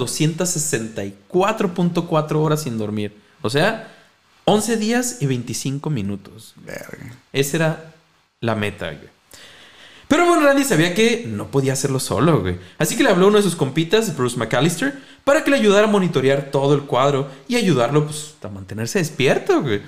[1.31, 3.15] 264.4 horas sin dormir.
[3.41, 3.93] O sea,
[4.45, 6.53] 11 días y 25 minutos.
[6.57, 7.13] Verga.
[7.33, 7.93] Esa era
[8.41, 9.09] la meta, güey.
[10.07, 12.57] Pero bueno, Randy sabía que no podía hacerlo solo, güey.
[12.77, 15.87] Así que le habló a uno de sus compitas, Bruce McAllister, para que le ayudara
[15.87, 19.81] a monitorear todo el cuadro y ayudarlo pues, a mantenerse despierto, güey.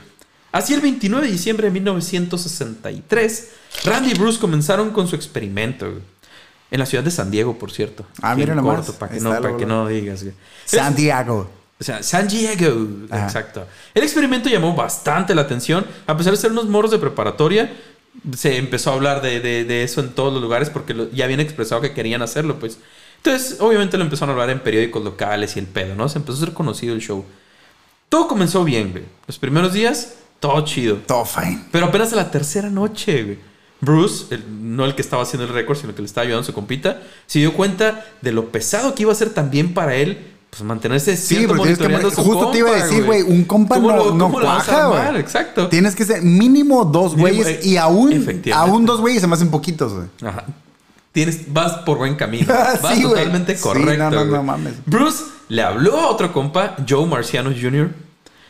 [0.52, 3.50] Así el 29 de diciembre de 1963,
[3.86, 6.02] Randy y Bruce comenzaron con su experimento, güey.
[6.72, 8.06] En la ciudad de San Diego, por cierto.
[8.22, 8.86] Ah, mira nomás.
[8.86, 10.36] corto, para que, no, para que digas, güey.
[10.66, 11.50] Santiago.
[11.80, 12.88] O sea, San Diego.
[13.10, 13.24] Ajá.
[13.26, 13.66] Exacto.
[13.94, 15.86] El experimento llamó bastante la atención.
[16.06, 17.72] A pesar de ser unos morros de preparatoria,
[18.38, 21.24] se empezó a hablar de, de- de eso en todos los lugares porque lo- ya
[21.26, 22.78] habían expresado que querían hacerlo, pues.
[23.24, 26.08] Entonces, obviamente lo empezaron a hablar en periódicos locales y el pedo, ¿no?
[26.10, 27.26] Se empezó a ser conocido el show.
[28.08, 29.04] Todo comenzó bien, güey.
[29.28, 30.98] Los primeros días, todo chido.
[31.06, 31.66] Todo fine.
[31.72, 33.38] Pero apenas a la tercera noche, güey.
[33.82, 36.42] Bruce, el- no el que estaba haciendo el récord, sino el que le estaba ayudando
[36.44, 39.96] a su compita, se dio cuenta de lo pesado que iba a ser también para
[39.96, 40.18] él,
[40.50, 43.92] pues mantenerse Sí, porque tienes que- justo te iba a decir, güey, un compa ¿Cómo
[43.92, 45.22] no- lo- no cómo cuaja, güey.
[45.22, 45.70] Exacto.
[45.70, 48.12] Tienes que ser mínimo dos güeyes eh, y aún,
[48.54, 50.08] aún dos güeyes se me hacen poquitos, güey.
[50.24, 50.46] Ajá.
[51.12, 52.48] Tienes, vas por buen camino.
[52.82, 53.98] Vas totalmente correcto.
[53.98, 54.44] no, no, no güey.
[54.44, 54.74] mames.
[54.86, 57.90] Bruce le habló a otro compa, Joe Marciano Jr.,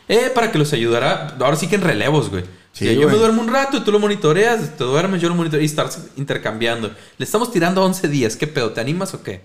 [0.08, 1.36] eh, para que los ayudara.
[1.40, 2.44] Ahora sí que en relevos, güey.
[2.72, 5.62] Sí, yo me duermo un rato y tú lo monitoreas, te duermes, yo lo monitoreo
[5.62, 6.90] y estar intercambiando.
[7.18, 8.36] Le estamos tirando 11 días.
[8.36, 8.70] ¿Qué pedo?
[8.70, 9.40] ¿Te animas o qué?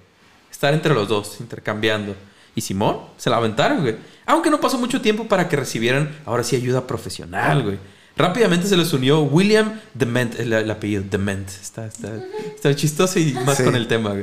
[0.52, 2.16] Estar entre los dos, intercambiando.
[2.56, 3.96] Y Simón, se la aventaron, güey.
[4.26, 7.78] Aunque no pasó mucho tiempo para que recibieran, ahora sí, ayuda profesional, güey.
[8.18, 11.48] Rápidamente se les unió William Dement, el, el apellido Dement.
[11.50, 12.12] Está, está,
[12.56, 13.64] está chistoso y más Sí.
[13.64, 14.14] con el tema.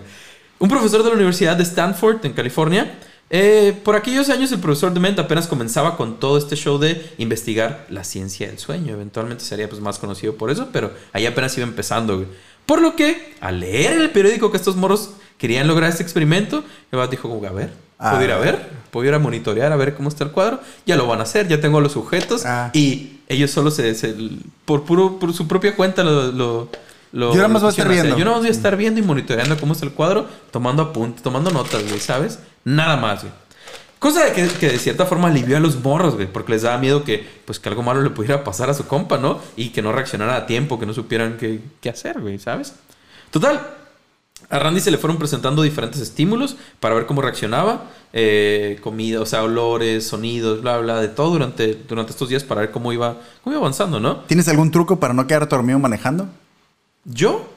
[0.58, 2.98] Un profesor de la Universidad de Stanford, en California,
[3.34, 7.86] Eh, por aquellos años el profesor Dement apenas comenzaba con todo este show de investigar
[7.88, 8.92] la ciencia del sueño.
[8.92, 12.16] Eventualmente sería pues, más conocido por eso, pero ahí apenas iba empezando.
[12.16, 12.28] güey.
[12.66, 16.62] Por lo que, al leer el periódico que estos morros querían lograr este experimento,
[16.92, 18.38] el dijo, como, a ver, puedo ir a Ah.
[18.38, 20.60] ver, puedo ir a monitorear, a ver cómo está el cuadro.
[20.84, 22.70] Ya lo van a hacer, ya tengo los sujetos Ah.
[22.74, 24.14] y ellos solo se, se-
[24.64, 26.68] por puro por su propia cuenta lo, lo,
[27.12, 28.18] lo- Yo nada más voy a estar viendo.
[28.18, 31.22] Yo nada más voy a estar viendo y monitoreando cómo está el cuadro, tomando apuntes,
[31.22, 32.38] tomando notas, güey, ¿sabes?
[32.64, 33.32] Nada más, güey.
[33.98, 37.04] Cosa que, que de cierta forma alivió a los morros, güey, porque les daba miedo
[37.04, 39.38] que, pues, que algo malo le pudiera pasar a su compa, ¿no?
[39.56, 42.74] Y que no reaccionara a tiempo, que no supieran qué, qué hacer, güey, ¿sabes?
[43.30, 43.60] Total,
[44.52, 47.90] a Randy se le fueron presentando diferentes estímulos para ver cómo reaccionaba.
[48.12, 52.60] eh, comida, o sea, olores, sonidos, bla, bla, de todo durante, durante estos días para
[52.60, 54.16] ver cómo iba, cómo iba avanzando, ¿no?
[54.26, 56.28] ¿Tienes algún truco para no quedar dormido manejando?
[57.04, 57.48] Yo,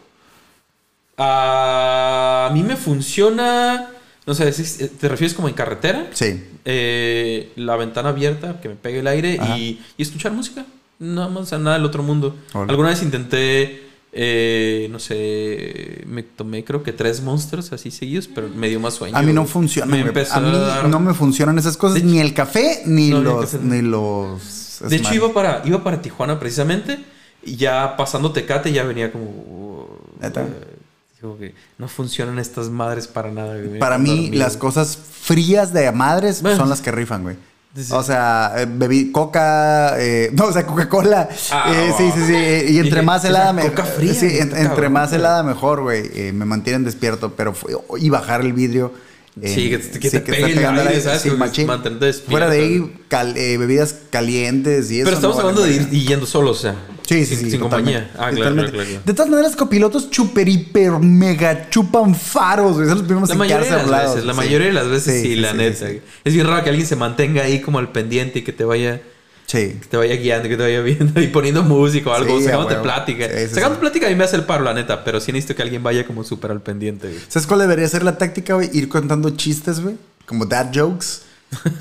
[1.18, 3.89] a mí me funciona,
[4.26, 6.08] no sé, si- ¿te refieres como en carretera?
[6.14, 6.43] Sí.
[6.66, 10.66] Eh, la ventana abierta, que me pegue el aire y, y escuchar música.
[11.00, 12.36] Nada más, o sea, nada del otro mundo.
[12.54, 13.85] Alguna vez intenté,
[14.18, 18.93] eh, no sé, me tomé creo que tres monsters así seguidos, pero me dio más
[18.93, 19.16] sueño.
[19.18, 19.91] A mí no funciona.
[19.91, 19.99] Me
[20.32, 22.01] A mí no me funcionan esas cosas.
[22.01, 23.41] Ni el café, ni No, los.
[23.51, 23.59] café.
[23.61, 24.80] Ni los.
[24.88, 26.97] De hecho, iba para, iba para Tijuana precisamente.
[27.43, 29.99] Y ya pasando Tecate ya venía como...
[30.22, 30.41] ¿Neta?
[30.43, 30.78] eh,
[31.22, 33.57] digo que no funcionan estas madres para nada.
[33.61, 33.80] güey.
[33.80, 36.57] Para mí, las cosas frías de madres Bueno.
[36.57, 37.36] son las que rifan, güey.
[37.76, 37.93] Sí, sí.
[37.93, 41.28] O sea, eh, bebí coca, eh, no, o sea, Coca-Cola.
[41.51, 42.73] Ah, eh, sí, sí, sí.
[42.73, 45.19] Y entre más helada, me- coca fría, Sí, en- entre más güey.
[45.19, 46.09] helada, mejor, güey.
[46.13, 48.93] Eh, me mantienen despierto, pero fue- y bajar el vidrio.
[49.41, 51.21] eh, Sí, que te- que te está pegue el ¿sabes?
[51.21, 51.67] sí, que machín.
[51.67, 52.32] mantenerte despierto.
[52.32, 55.05] Fuera de ahí, cal- eh, bebidas calientes y eso.
[55.05, 56.76] Pero estamos no hablando de ir y yendo solos, o sea.
[57.08, 57.51] Sí, sí, sin, sí.
[57.51, 58.12] sin totalmente, compañía.
[58.18, 58.89] Ah, claro, claro, claro.
[59.06, 62.88] De todas maneras, copilotos super, hiper, mega chupan faros, güey.
[62.88, 64.38] Son los primeros La mayoría de las hablados, veces, la sí.
[64.38, 65.88] mayoría de las veces sí, la neta.
[66.24, 69.01] Es bien raro que alguien se mantenga ahí como al pendiente y que te vaya,
[69.45, 69.78] Sí.
[69.80, 72.76] que te vaya guiando, que te vaya viendo y poniendo música o algo, Sí, sacándote
[72.78, 73.28] plática.
[73.30, 73.62] Sí, sí.
[73.80, 76.08] plática a mí me hace el paro, la neta, pero sí necesito que alguien vaya
[76.08, 77.08] como súper al pendiente.
[77.10, 77.20] güey.
[77.28, 78.72] ¿Sabes cuál debería ser la táctica, güey?
[78.74, 79.95] Ir contando chistes, güey.
[80.26, 81.22] Como dad jokes.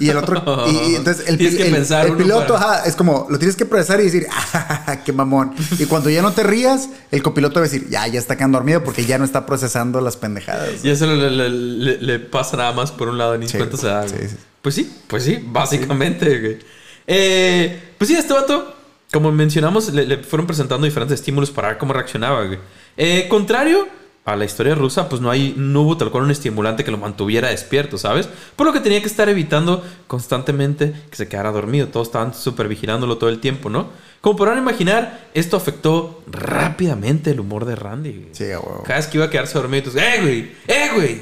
[0.01, 0.65] Y el otro.
[0.69, 4.01] y, y entonces el, que pensar piloto, para- ajá, es como lo tienes que procesar
[4.01, 5.55] y decir, ¡ah, qué mamón!
[5.79, 8.59] Y cuando ya no te rías, el copiloto va a decir, ya, ya está quedando
[8.59, 10.85] dormido porque ya no está procesando las pendejadas.
[10.85, 13.77] Y eso le, le- le- le pasa nada más por un lado, ni Sí, cuenta
[13.77, 14.07] se da.
[14.09, 14.29] sí, güey.
[14.29, 14.37] sí.
[14.63, 16.41] Pues sí, pues sí, básicamente.
[16.41, 16.59] güey.
[17.07, 18.75] Eh, pues sí, este vato,
[19.13, 22.45] como mencionamos, le, le fueron presentando diferentes estímulos para ver cómo reaccionaba.
[22.47, 22.59] güey.
[22.97, 23.87] Eh, contrario
[24.25, 26.97] a la historia rusa, pues no, hay, no hubo tal cual un estimulante que lo
[26.99, 28.29] mantuviera despierto, ¿sabes?
[28.57, 31.89] Por lo que tenía que estar evitando constantemente que se quedara dormido.
[31.89, 33.89] Todos estaban súper vigilándolo todo el tiempo, ¿no?
[34.23, 38.13] Como podrán imaginar, esto afectó rápidamente el humor de Randy.
[38.13, 38.29] güey.
[38.33, 38.83] Sí, huevo.
[38.87, 40.41] Cada vez que iba a quedarse dormido, entonces, ¡eh, güey!
[40.69, 41.21] ¡eh, güey!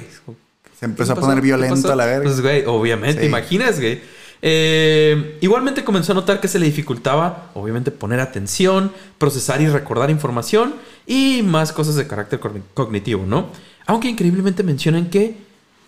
[0.79, 2.25] Se empezó a ¿Qué poner violento a la verga.
[2.25, 3.27] Pues, güey, obviamente, Sí.
[3.27, 4.01] imaginas, güey.
[4.45, 10.11] Eh, igualmente comenzó a notar que se le dificultaba, obviamente, poner atención, procesar y recordar
[10.11, 10.75] información
[11.07, 13.47] y más cosas de carácter cogni- cognitivo, ¿no?
[13.87, 15.37] Aunque increíblemente mencionan que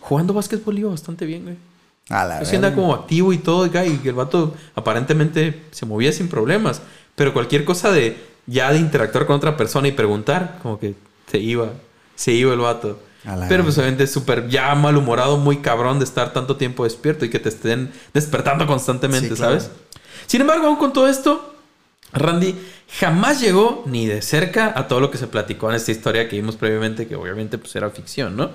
[0.00, 1.56] jugando básquetbol iba bastante bien, güey.
[2.10, 2.34] a la
[2.68, 2.74] verga.
[2.74, 6.80] como activo y todo, güey, y el vato aparentemente se movía sin problemas.
[7.16, 10.94] Pero cualquier cosa de ya de interactuar con otra persona y preguntar, como que
[11.30, 11.70] se iba,
[12.14, 13.00] se iba el vato.
[13.48, 17.38] Pero pues obviamente súper ya malhumorado, muy cabrón de estar tanto tiempo despierto y que
[17.38, 19.60] te estén despertando constantemente, Sí, claro.
[19.60, 19.70] ¿sabes?
[20.26, 21.54] Sin embargo, aún con todo esto,
[22.12, 22.54] Randy
[23.00, 26.36] jamás llegó ni de cerca a todo lo que se platicó en esta historia que
[26.36, 28.50] vimos previamente, que obviamente pues era ficción, ¿no?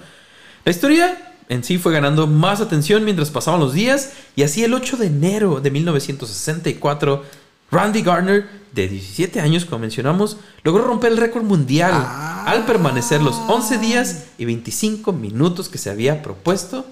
[0.65, 4.73] La historia en sí fue ganando más atención mientras pasaban los días y así el
[4.73, 7.23] 8 de enero de 1964,
[7.71, 12.43] Randy Gardner, de 17 años como mencionamos, logró romper el récord mundial Ah.
[12.47, 16.85] al permanecer los 11 días y 25 minutos que se había propuesto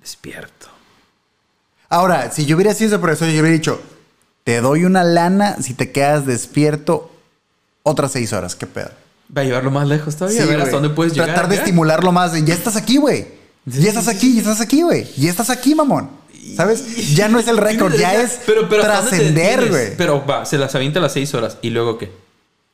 [0.00, 0.66] despierto.
[1.88, 3.80] Ahora, si yo hubiera sido ese profesor, yo hubiera dicho,
[4.44, 7.10] te doy una lana si te quedas despierto
[7.82, 8.54] otras seis horas.
[8.54, 8.90] ¿Qué pedo?
[9.36, 10.64] Va a llevarlo más lejos todavía, a ver güey.
[10.64, 11.28] hasta dónde puedes llegar.
[11.30, 12.32] Tratar de estimularlo más.
[12.44, 13.22] Ya estás aquí, güey.
[13.70, 15.06] Sí, Ya estás sí, aquí, ya estás aquí, güey.
[15.16, 16.10] Ya estás aquí, mamón.
[16.56, 17.14] ¿Sabes?
[17.14, 19.96] Ya no es el récord, ya es pero, pero ¿hasta dónde te trascender, güey.
[19.96, 21.58] Pero va, se las avienta a las 6 horas.
[21.62, 22.10] ¿Y luego qué?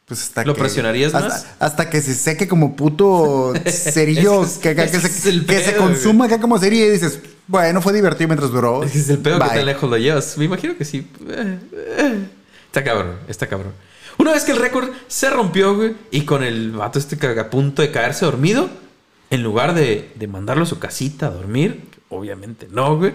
[0.06, 1.46] Pues hasta ¿Lo que- presionarías hasta, más?
[1.58, 6.58] Hasta que se seque como puto cerillo, es- que, se, que se consuma acá como
[6.58, 7.18] cerillo y dices,
[7.48, 8.84] bueno, fue divertido mientras duró.
[8.84, 10.36] Ese es el pedo que tan lejos lo llevas.
[10.38, 11.08] Me imagino que sí.
[12.66, 13.72] Está cabrón, está cabrón.
[14.18, 17.82] Una vez que el récord se rompió, güey, y con el vato este a punto
[17.82, 18.68] de caerse dormido,
[19.30, 23.12] en lugar de, de mandarlo a su casita a dormir, obviamente no, güey,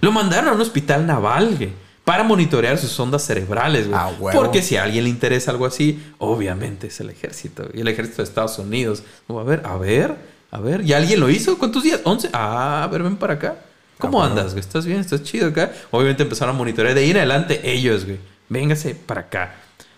[0.00, 1.70] lo mandaron a un hospital naval, güey,
[2.04, 3.98] para monitorear sus ondas cerebrales, güey.
[4.00, 4.10] Ah.
[4.32, 8.18] Porque si a alguien le interesa algo así, obviamente es el ejército, y el ejército
[8.18, 9.02] de Estados Unidos.
[9.26, 10.14] Como, a ver, a ver,
[10.50, 11.58] a ver, ¿y alguien lo hizo?
[11.58, 12.02] ¿Cuántos días?
[12.04, 12.30] ¿11?
[12.32, 13.56] Ah, a ver, ven para acá.
[13.98, 14.60] ¿Cómo Ah, andas, güey?
[14.60, 15.00] ¿Estás bien?
[15.00, 15.72] ¿Estás chido acá?
[15.90, 16.94] Obviamente empezaron a monitorear.
[16.94, 18.18] De ahí en adelante, ellos, güey.
[18.48, 19.56] Véngase para acá.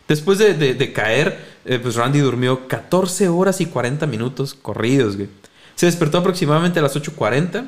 [0.09, 5.17] Después de, de- de caer, eh, pues Randy durmió 14 horas y 40 minutos corridos,
[5.17, 5.29] güey.
[5.77, 7.65] Se despertó aproximadamente a las 8.40.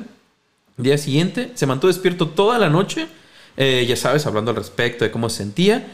[0.77, 3.07] Día siguiente, se mantuvo despierto toda la noche.
[3.57, 5.87] eh, ya sabes, hablando al respecto de cómo se sentía.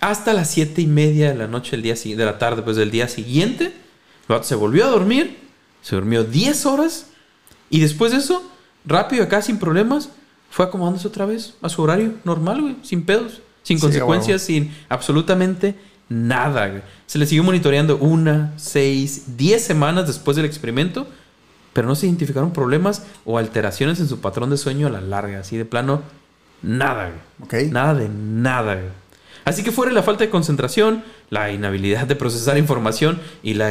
[0.00, 2.90] Hasta las 7 y media de la noche, el día, de la tarde, pues del
[2.90, 3.72] día siguiente.
[4.28, 5.36] El se volvió a dormir.
[5.82, 7.06] Se durmió 10 horas.
[7.68, 8.42] Y después de eso,
[8.84, 10.10] rápido acá, sin problemas,
[10.50, 14.74] fue acomodándose otra vez a su horario normal, güey, sin pedos, sin Sí, consecuencias, sin
[14.88, 15.76] absolutamente
[16.08, 16.82] nada, güey.
[17.06, 21.06] Se le siguió monitoreando una, seis, diez semanas después del experimento,
[21.72, 25.40] pero no se identificaron problemas o alteraciones en su patrón de sueño a la larga,
[25.40, 26.02] así de plano,
[26.62, 27.64] nada, güey.
[27.64, 27.72] Ok.
[27.72, 28.80] Nada de nada.
[29.44, 33.70] Así que fuera la falta de concentración, la inhabilidad de procesar información y la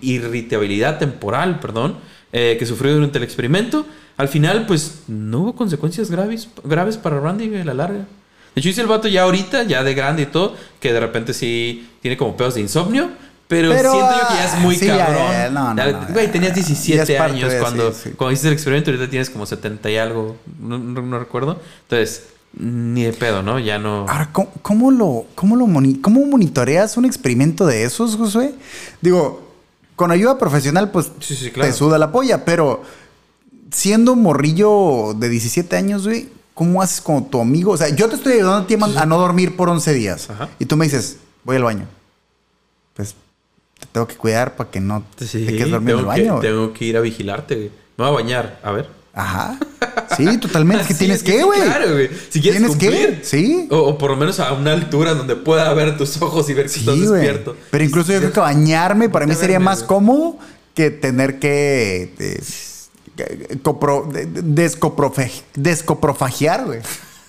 [0.00, 1.98] irritabilidad temporal, perdón,
[2.32, 3.86] eh, que sufrió durante el experimento,
[4.16, 8.06] al final, pues, no hubo consecuencias graves, graves para Randy a la larga.
[8.54, 11.32] De hecho, dice el vato ya ahorita, ya de grande y todo, que de repente
[11.32, 13.08] sí tiene como pedos de insomnio,
[13.50, 15.32] pero, Pero, siento yo que ya es muy sí, cabrón.
[15.32, 18.10] ya, no, no, Güey, tenías Ya 17 es parte años de- cuando, sí, sí.
[18.16, 21.60] cuando hiciste el experimento, ahorita tienes como 70 y algo, no, recuerdo.
[21.82, 22.26] Entonces,
[22.56, 23.58] ni de pedo, ¿no?
[23.58, 24.06] Ya no...
[24.08, 28.54] Ahora, ¿cómo, cómo lo, cómo, lo moni- cómo monitoreas un experimento de esos, Josué?
[29.00, 29.48] Digo,
[29.96, 31.10] con ayuda profesional, pues
[31.52, 31.70] claro.
[31.70, 32.82] te suda la polla, pero
[33.72, 37.72] siendo morrillo de 17 años, güey, ¿cómo haces con tu amigo?
[37.72, 40.30] O sea, yo te estoy ayudando a ti a- a no dormir por 11 días.
[40.30, 40.48] Ajá.
[40.60, 41.86] Y tú me dices, voy al baño.
[42.94, 43.14] Pues
[43.92, 46.36] tengo que cuidar para que no Sí, te quedes dormido en el que- baño.
[46.38, 46.48] güey.
[46.48, 47.70] tengo que ir a vigilarte, güey.
[47.96, 48.88] Me voy a bañar, a ver.
[49.14, 49.58] Ajá.
[50.16, 50.84] Sí, totalmente.
[50.86, 51.60] Que tienes que, güey.
[51.62, 52.10] Claro, güey.
[52.30, 53.20] Si quieres Tienes que, cumplir.
[53.24, 53.68] sí.
[53.70, 56.68] O, o por lo menos a una altura donde pueda ver tus ojos y ver
[56.68, 57.20] si estás Sí, güey.
[57.22, 57.56] despierto.
[57.70, 59.88] Pero incluso yo creo que bañarme para mí sería más güey.
[59.88, 60.38] cómodo
[60.74, 62.40] que tener que eh,
[63.16, 66.80] que- copro- de- descoprofe- descoprofagiar, güey.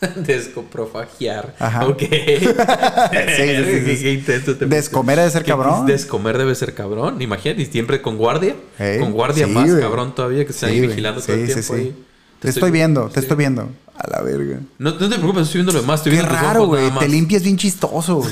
[0.16, 1.56] Descoprofagiar.
[1.60, 1.88] Ajá.
[1.88, 1.99] Ok.
[2.10, 4.18] sí, sí, sí.
[4.26, 5.86] te Descomer debe ser ¿Qué- cabrón.
[5.86, 7.22] Descomer debe ser cabrón.
[7.22, 8.56] Imagínate, y siempre con guardia.
[8.99, 11.74] Con guardia más cabrón todavía que están Sí, ahí vigilando todo el tiempo sí.
[11.74, 12.06] ahí.
[12.39, 13.70] Te estoy viendo, te estoy viendo.
[13.95, 14.60] A la verga.
[14.80, 15.99] No, no te preocupes, estoy viendo lo demás.
[15.99, 16.89] Estoy Qué viendo raro, güey.
[16.97, 18.24] Te limpias bien chistoso.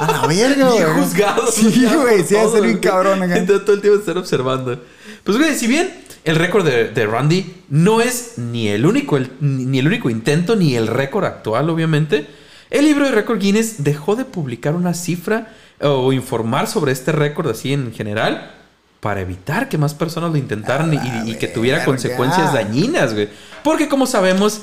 [0.00, 1.52] A la verga, Bien juzgado.
[1.52, 2.24] Sí, güey.
[2.24, 3.44] Sí, de todo, ser bien cabrón acá.
[3.44, 4.82] Todo, todo el tiempo estar observando.
[5.22, 5.92] Pues, güey, si bien
[6.24, 10.56] el récord de, de Randy no es ni el único el- ni el único intento
[10.56, 12.26] ni el récord actual, obviamente,
[12.70, 17.48] el libro de récord Guinness dejó de publicar una cifra o informar sobre este récord
[17.48, 18.54] así en general
[19.00, 20.92] para evitar que más personas lo intentaran
[21.26, 21.86] y, que tuviera verga.
[21.86, 23.28] consecuencias dañinas, güey.
[23.64, 24.60] Porque como sabemos,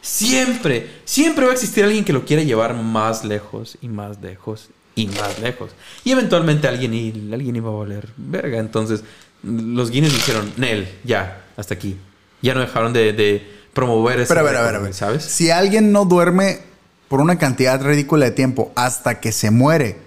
[0.00, 4.70] siempre, siempre va a existir alguien que lo quiera llevar más lejos y más lejos
[4.96, 5.70] y más lejos.
[6.04, 8.58] Y eventualmente alguien, y, alguien iba a valer verga.
[8.58, 9.04] Entonces,
[9.46, 11.96] los Guinness dijeron, Nel, ya, hasta aquí.
[12.42, 15.24] Ya no dejaron de, de promover ese Pero a ver, a ver, a ¿sabes?
[15.24, 16.60] Si alguien no duerme
[17.08, 19.98] por una cantidad ridícula de tiempo hasta que se muere,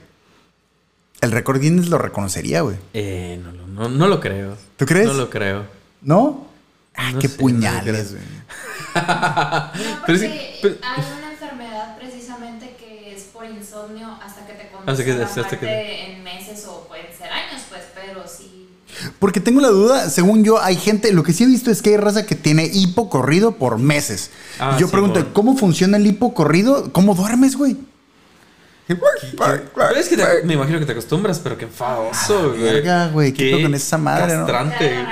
[1.22, 2.78] el récord Guinness lo reconocería, güey.
[2.94, 4.56] Eh, no, lo- no, no lo creo.
[4.78, 5.08] ¿Tú crees?
[5.08, 5.66] No lo creo.
[6.02, 6.48] ¿No?
[6.96, 8.24] Ah, No qué sé, puñales, güey.
[8.24, 9.02] No,
[9.74, 14.70] Pero porque sí, pero- hay una enfermedad precisamente que es por insomnio hasta que te
[14.70, 15.22] conduce Hasta que-
[15.56, 17.49] hasta en meses o pueden ser años.
[19.20, 21.92] Porque tengo la duda, según yo, hay gente, lo que sí he visto es que
[21.92, 24.30] hay raza que tiene hipo corrido por meses.
[24.60, 25.34] Ah, yo sí, pregunto, bueno.
[25.34, 26.92] ¿cómo funciona el hipo corrido?
[26.92, 27.78] ¿Cómo duermes, güey?
[28.88, 32.62] Pero es que te- me imagino que te acostumbras, pero qué enfadoso, güey.
[32.64, 34.46] verga, güey, ¿qué con esa madre, no?
[34.48, 35.06] Castrante.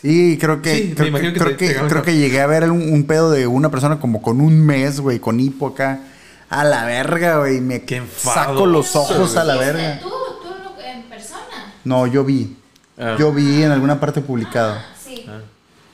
[0.00, 2.16] Sí, creo que, Sí, me creo, que, que creo te- que- te agarra- creo que
[2.16, 5.38] llegué a ver un, un pedo de una persona como con un mes, güey, con
[5.40, 6.00] hipo acá.
[6.48, 7.60] A la verga, güey.
[7.60, 10.00] Me Qué enfadoso, saco los ojos a la ¿Viste verga.
[10.00, 10.48] ¿Tú, tú
[10.82, 11.74] en persona?
[11.84, 12.56] No, yo vi.
[13.00, 13.16] Ah.
[13.18, 14.74] Yo vi en alguna parte publicado.
[14.74, 15.24] Ah, sí.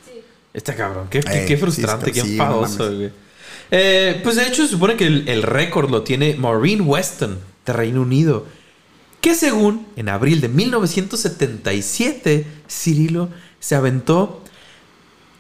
[0.05, 0.21] Sí.
[0.53, 3.11] Está cabrón, qué, qué- qué sí, frustrante, qué sí, enfadoso, güey.
[3.71, 7.73] Eh, pues de hecho se supone que el, el récord lo tiene Maureen Weston de
[7.73, 8.47] Reino Unido,
[9.21, 13.29] que según en abril de 1977, Cirilo
[13.61, 14.43] se aventó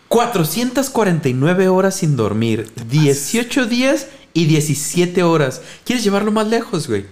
[0.08, 5.62] 449 horas sin dormir, 18 días y 17 horas.
[5.84, 7.06] ¿Quieres llevarlo más lejos, güey?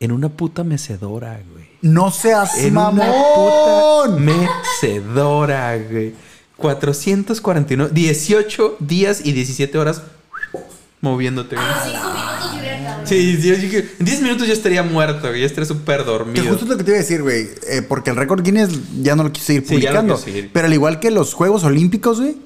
[0.00, 1.63] En una puta mecedora, güey.
[1.84, 3.02] No seas En una puta
[4.08, 4.24] mamón.
[4.24, 6.14] mecedora, güey.
[6.56, 10.02] 449, 18 días y 17 horas
[11.00, 11.66] moviéndote, güey.
[11.68, 13.06] Yo quedado.
[13.06, 15.40] Sí, sí, yo dije, en 10 minutos ya estaría muerto, güey.
[15.40, 16.44] Ya estaría súper Que dormido.
[16.48, 17.48] justo es lo que te iba a decir, güey.
[17.68, 18.70] eh, porque el récord Guinness
[19.02, 20.20] ya no lo Sí, ya no publicando.
[20.52, 22.36] Pero al igual que los Juegos Olímpicos, güey.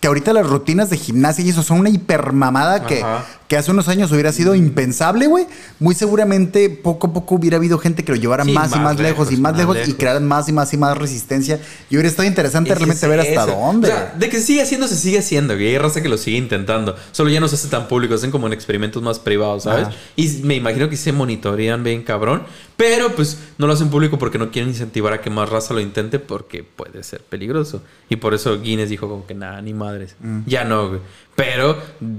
[0.00, 3.04] Que ahorita las rutinas de gimnasia y eso son una hipermamada que.
[3.50, 5.44] Que hace unos años hubiera sido impensable, güey,
[5.80, 9.00] muy seguramente poco a poco hubiera habido gente que lo llevara Sí, más, y más
[9.00, 11.58] lejos, y más más lejos, y crearan más y más y más resistencia.
[11.90, 13.46] Y hubiera estado interesante Es realmente ver hasta eso.
[13.60, 13.88] dónde.
[13.88, 15.66] O sea, de que se sigue haciendo, se sigue haciendo, güey.
[15.66, 16.94] Hay raza que lo sigue intentando.
[17.10, 19.88] Solo ya no se hace tan público, hacen como en experimentos más privados, ¿sabes?
[19.88, 19.96] Ajá.
[20.14, 22.44] Y me imagino que se monitorean bien cabrón.
[22.76, 25.80] Pero pues no lo hacen público porque no quieren incentivar a que más raza lo
[25.80, 27.82] intente porque puede ser peligroso.
[28.08, 30.14] Y por eso Guinness dijo como que nada, ni madres.
[30.20, 30.42] Mm.
[30.46, 31.00] Ya no, güey.
[31.40, 31.76] Pero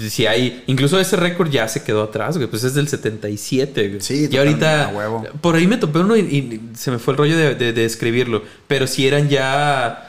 [0.09, 2.49] si hay, incluso ese récord ya se quedó atrás, güey.
[2.49, 4.01] Pues es del 77, güey.
[4.01, 5.23] Sí, y ahorita, huevo.
[5.41, 7.85] por ahí me topé uno y, y se me fue el rollo de, de- de
[7.85, 8.43] escribirlo.
[8.67, 10.07] Pero si eran ya.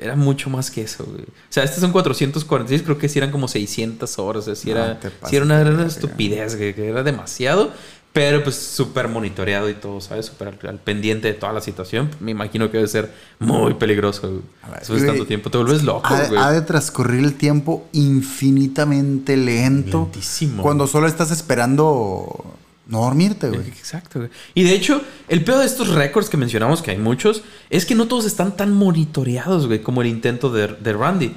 [0.00, 1.22] Era mucho más que eso, güey.
[1.22, 4.42] O sea, estos son 446, creo que si eran como 600 horas.
[4.46, 5.86] O sea, si No, era, sí era una, verga.
[5.86, 7.72] estupidez, güey, que era demasiado.
[8.12, 10.26] Pero pues súper monitoreado y todo, ¿sabes?
[10.26, 12.10] Súper al, al pendiente de toda la situación.
[12.18, 14.42] Me imagino que debe ser muy peligroso, güey.
[14.68, 16.40] Ver, güey, tanto tiempo, te vuelves loco, ha, güey.
[16.40, 20.08] ha de transcurrir el tiempo infinitamente lento.
[20.12, 20.62] Lentísimo.
[20.62, 22.56] Cuando solo estás esperando
[22.88, 23.68] no dormirte, güey.
[23.68, 24.30] Exacto, güey.
[24.54, 27.94] Y de hecho, el peor de estos récords que mencionamos, que hay muchos, es que
[27.94, 31.32] no todos están tan monitoreados, güey, como el intento de, de Randy.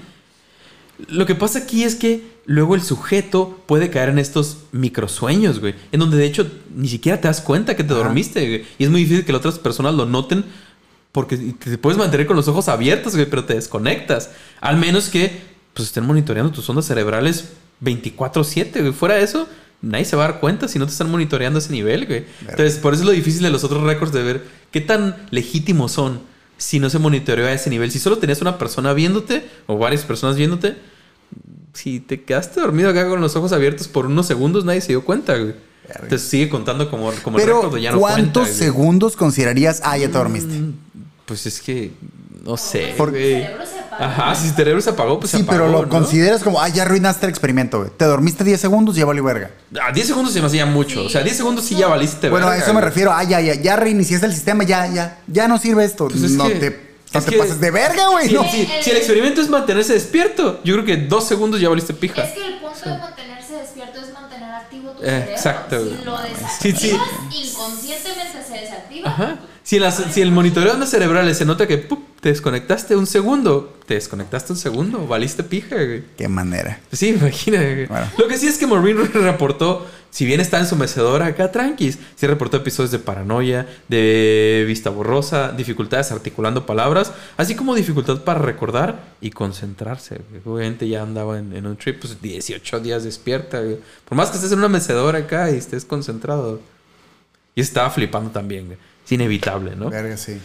[1.07, 5.75] Lo que pasa aquí es que luego el sujeto puede caer en estos microsueños, güey,
[5.91, 8.03] en donde de hecho ni siquiera te das cuenta que te Ajá.
[8.03, 8.65] dormiste, güey.
[8.77, 10.45] Y es muy difícil que las otras personas lo noten
[11.11, 14.31] porque te puedes mantener con los ojos abiertos, güey, pero te desconectas.
[14.61, 15.41] Al menos que
[15.73, 17.49] pues estén monitoreando tus ondas cerebrales
[17.81, 18.93] 24/7, güey.
[18.93, 19.47] Fuera de eso,
[19.81, 22.25] nadie se va a dar cuenta si no te están monitoreando a ese nivel, güey.
[22.41, 25.91] Entonces, por eso es lo difícil de los otros récords de ver qué tan legítimos
[25.91, 26.21] son
[26.63, 27.91] si no se monitoreó a ese nivel.
[27.91, 30.77] Si solo tenías una persona viéndote o varias personas viéndote,
[31.73, 35.03] si te quedaste dormido acá con los ojos abiertos por unos segundos, nadie se dio
[35.03, 35.55] cuenta, güey.
[36.07, 38.53] Te sigue contando como, como el Pero, récord de ya no ¿cuántos cuenta, güey.
[38.53, 39.81] segundos considerarías?
[39.83, 40.61] Ah, ya te dormiste.
[41.25, 41.91] Pues es que
[42.43, 42.93] no sé.
[42.97, 43.41] Por- Tu güey.
[43.43, 44.05] cerebro se apaga.
[44.05, 45.59] Ajá, si tu cerebro se apagó, pues sí, se apagó.
[45.59, 45.89] pero lo ¿no?
[45.89, 47.91] consideras como, ah, ya arruinaste el experimento, güey.
[47.95, 49.51] Te dormiste 10 segundos, ya valió verga.
[49.81, 50.99] Ah, 10 segundos se me hacía mucho.
[51.01, 52.29] Sí, o sea, 10 segundos sí ya valiste.
[52.29, 53.13] bueno, a verga, eso me refiero.
[53.13, 56.07] Ah, ya, ya, ya reiniciaste el sistema, ya, ya, ya no sirve esto.
[56.09, 56.69] Pues es no que- te,
[57.13, 58.27] no es te que- pases de verga, güey.
[58.27, 58.43] Si, no.
[58.43, 62.23] si- si el experimento es mantenerse despierto, yo creo que dos segundos ya valiste pija.
[62.23, 65.31] Es que el punto de mantenerse despierto es mantener activo tu Eh, cerebro.
[65.31, 65.77] exacto.
[65.79, 66.23] Si lo Sí,
[66.71, 67.43] desactivas, sí.
[67.49, 69.09] inconscientemente se desactiva.
[69.09, 69.39] Ajá.
[69.63, 71.99] Si, las- si el monitoreo cerebrales se nota que ¡pup!
[72.19, 76.03] te desconectaste un segundo, te desconectaste un segundo, valiste pija, güey.
[76.17, 76.79] Qué manera.
[76.91, 77.87] Sí, imagínate.
[77.87, 78.07] Bueno.
[78.17, 81.97] Lo que sí es que Maureen reportó, si bien está en su mecedora acá tranquis,
[82.15, 88.39] sí reportó episodios de paranoia, de vista borrosa, dificultades articulando palabras, así como dificultad para
[88.39, 90.21] recordar y concentrarse.
[90.45, 93.59] Obviamente ya andaba en, en un trip, pues 18 días despierta.
[93.61, 93.77] güey.
[94.07, 96.61] Por más que estés en una mecedora acá y estés concentrado.
[97.55, 98.77] Y estaba flipando también, güey.
[99.05, 99.89] Es inevitable, ¿no?
[99.89, 100.37] Verga, sí.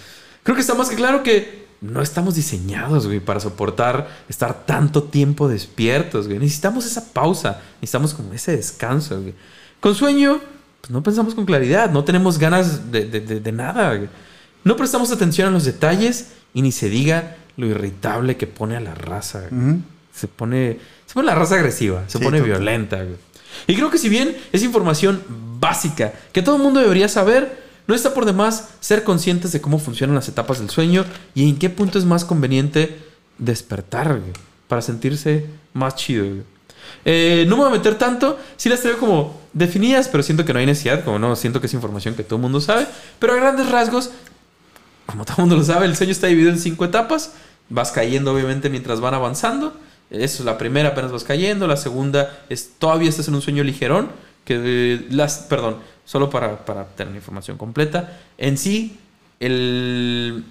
[0.43, 5.05] Creo que está más que claro que no estamos diseñados, güey, para soportar estar tanto
[5.05, 6.39] tiempo despiertos, güey.
[6.39, 9.35] Necesitamos esa pausa, necesitamos como ese descanso, güey.
[9.81, 10.41] Con sueño,
[10.81, 14.09] pues no pensamos con claridad, no tenemos ganas de, de- de- de nada, güey.
[14.65, 18.81] No prestamos atención a los detalles y ni se diga lo irritable que pone a
[18.81, 19.77] la raza, güey.
[20.13, 22.97] Se pone, se pone la raza agresiva, se Sí, pone violenta.
[22.97, 23.17] güey.
[23.69, 25.23] Y creo que si bien es información
[25.61, 29.81] básica que todo el mundo debería saber, no está por demás ser conscientes de cómo
[29.81, 32.97] funcionan las etapas del sueño y en qué punto es más conveniente
[33.39, 34.21] despertar
[34.69, 36.27] para sentirse más chido.
[37.05, 40.53] Eh, no me voy a meter tanto, sí las traigo como definidas, pero siento que
[40.53, 42.87] no hay necesidad, como no, siento que es información que todo el mundo sabe,
[43.19, 44.11] pero a grandes rasgos
[45.09, 47.33] como todo el mundo lo sabe, el sueño está dividido en cinco etapas.
[47.71, 49.73] Vas cayendo, obviamente, mientras van avanzando.
[50.11, 51.67] Eso es la primera, apenas vas cayendo.
[51.67, 54.11] La segunda es todavía estás en un sueño ligerón.
[54.45, 55.79] Que eh, las, perdón,
[56.09, 58.19] solo para, para tener la información completa.
[58.39, 58.99] En sí,
[59.41, 60.43] el.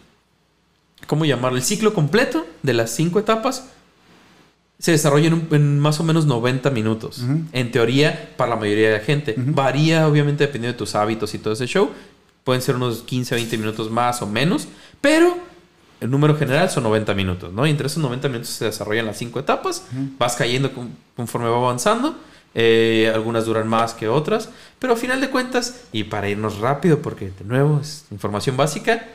[1.07, 1.57] ¿Cómo llamarlo?
[1.57, 3.69] El ciclo completo de las cinco etapas
[4.79, 7.19] se desarrolla en, un- en más o menos 90 minutos.
[7.19, 7.41] Ujú.
[7.53, 9.35] En teoría, para la mayoría de la gente.
[9.37, 9.53] Ujú.
[9.53, 11.89] Varía, obviamente, dependiendo de tus hábitos y todo ese show.
[12.43, 14.67] Pueden ser unos 15, 20 minutos más o menos.
[15.01, 15.37] Pero
[16.01, 17.65] el número general son 90 minutos, ¿no?
[17.65, 19.85] Y entre esos 90 minutos se desarrollan las cinco etapas.
[20.19, 22.15] Vas cayendo con- conforme va avanzando.
[22.59, 24.49] Eh, algunas duran más que otras.
[24.79, 29.07] Pero a final de cuentas, y para irnos rápido, porque de nuevo es información básica,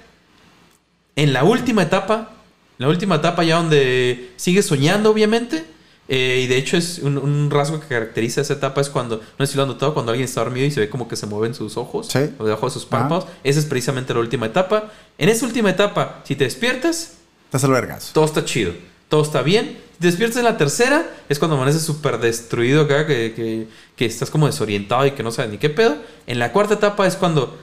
[1.16, 2.30] en la última etapa,
[2.78, 5.64] la última etapa ya donde sigues soñando, obviamente,
[6.08, 9.44] eh, y de hecho es un, un rasgo que caracteriza esa etapa es cuando, no
[9.46, 11.26] sé si lo han notado, cuando alguien está dormido y se ve como que se
[11.26, 12.20] mueven sus ojos, Sí.
[12.38, 14.90] o debajo de sus párpados, esa es precisamente la última etapa.
[15.18, 17.14] En esa última etapa, si te despiertas,
[17.46, 18.10] Estás al vergazo.
[18.14, 18.72] todo está chido,
[19.12, 19.76] todo está bien.
[19.98, 24.46] Despiertas en la tercera, es cuando amaneces súper destruido acá, que, que- que estás como
[24.46, 25.96] desorientado y que no sabes ni qué pedo.
[26.26, 27.58] En la cuarta etapa es cuando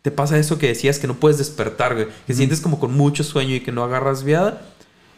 [0.00, 3.22] te pasa eso que decías que no puedes despertar, güey, que sientes como con mucho
[3.22, 4.62] sueño y que no agarras viada.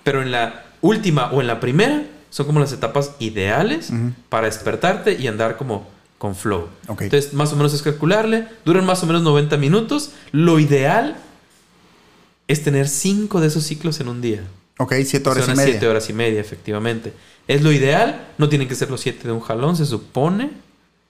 [0.02, 3.90] Pero en la última o en la primera son como las etapas ideales
[4.28, 5.86] para despertarte y andar como
[6.18, 6.66] con flow.
[7.04, 8.48] Entonces, más o menos es calcularle.
[8.64, 10.10] Duran más o menos 90 minutos.
[10.32, 11.16] Lo ideal
[12.48, 14.42] es tener 5 de esos ciclos en un día.
[14.78, 15.72] Ok, siete horas Son y media.
[15.72, 17.12] siete horas y media, efectivamente.
[17.48, 18.28] Es lo ideal.
[18.38, 20.50] No tienen que ser los 7 de un jalón, se supone.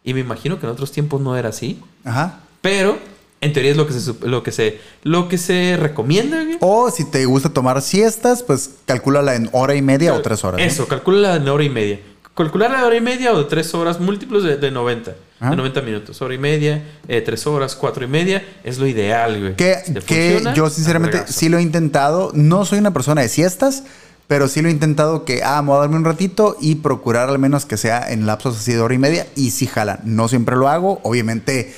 [0.05, 1.81] Y me imagino que en otros tiempos no era así.
[2.05, 2.41] Ajá.
[2.61, 2.99] Pero
[3.41, 6.45] en teoría es lo que se, lo que se, lo que se recomienda.
[6.61, 10.61] O si te gusta tomar siestas, pues calcúlala en hora y media o tres horas.
[10.61, 10.67] ¿no?
[10.67, 12.01] Eso, calcula en hora y media.
[12.37, 15.15] Calcular la hora y media o de tres horas múltiplos de, de 90.
[15.41, 15.51] Ajá.
[15.51, 16.21] De 90 minutos.
[16.23, 18.45] Hora y media, eh, tres horas, cuatro y media.
[18.63, 19.57] Es lo ideal, güey.
[19.57, 22.31] Que, Si que funciona, yo sinceramente sí lo he intentado.
[22.35, 23.85] No soy una persona de siestas,
[24.27, 27.29] pero sí lo he intentado que, ah, me voy a darme un ratito y procurar
[27.31, 29.27] al menos que sea en lapsos así de hora y media.
[29.35, 30.01] Y sí jala.
[30.05, 31.01] No siempre lo hago.
[31.05, 31.73] Obviamente,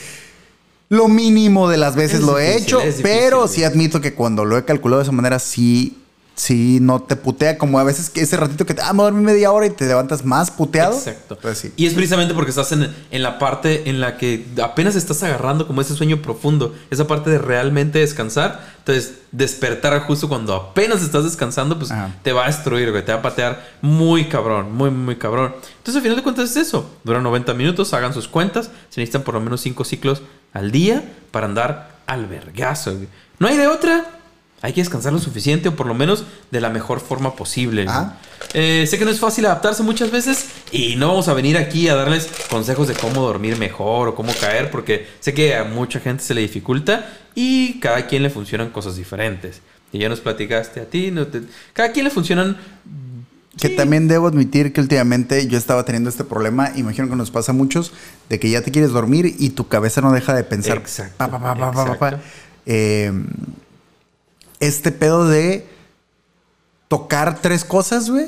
[0.88, 2.80] lo mínimo de las veces Es lo he hecho.
[2.80, 3.48] difícil, pero güey.
[3.48, 5.98] sí admito que cuando lo he calculado de esa manera, sí...
[6.38, 9.24] Sí, no te putea como a veces que ese ratito que te, ah, me dormir
[9.24, 10.96] media hora y te levantas más puteado.
[10.96, 11.36] Exacto.
[11.42, 11.72] Pues sí.
[11.76, 15.66] Y es precisamente porque estás en, en la parte en la que apenas estás agarrando
[15.66, 18.60] como ese sueño profundo, esa parte de realmente descansar.
[18.78, 22.14] Entonces, despertar justo cuando apenas estás descansando, pues Ajá.
[22.22, 23.04] te va a destruir, güey.
[23.04, 25.56] Te va a patear muy cabrón, muy, muy cabrón.
[25.78, 26.88] Entonces, al final de cuentas es eso.
[27.02, 28.66] Dura 90 minutos, hagan sus cuentas.
[28.90, 30.22] Se necesitan por lo menos 5 ciclos
[30.52, 32.94] al día para andar al vergazo.
[33.40, 34.17] No hay de otra.
[34.60, 37.86] Hay que descansar lo suficiente o por lo menos de la mejor forma posible.
[38.54, 41.88] Eh, sé que no es fácil adaptarse muchas veces y no vamos a venir aquí
[41.88, 46.00] a darles consejos de cómo dormir mejor o cómo caer porque sé que a mucha
[46.00, 47.06] gente se le dificulta
[47.36, 49.60] y cada quien le funcionan cosas diferentes.
[49.92, 51.42] Y ya nos platicaste a ti, no te-
[51.72, 52.56] cada quien le funcionan...
[53.60, 53.76] Que Sí.
[53.76, 57.54] también debo admitir que últimamente yo estaba teniendo este problema, imagino que nos pasa a
[57.56, 57.92] muchos,
[58.28, 60.76] de que ya te quieres dormir y tu cabeza no deja de pensar.
[60.76, 62.06] Exacto, pa, pa, pa, pa, pa, pa, pa.
[62.08, 62.26] exacto.
[62.66, 63.12] Eh,
[64.60, 65.66] este pedo de
[66.88, 68.26] tocar tres cosas, güey.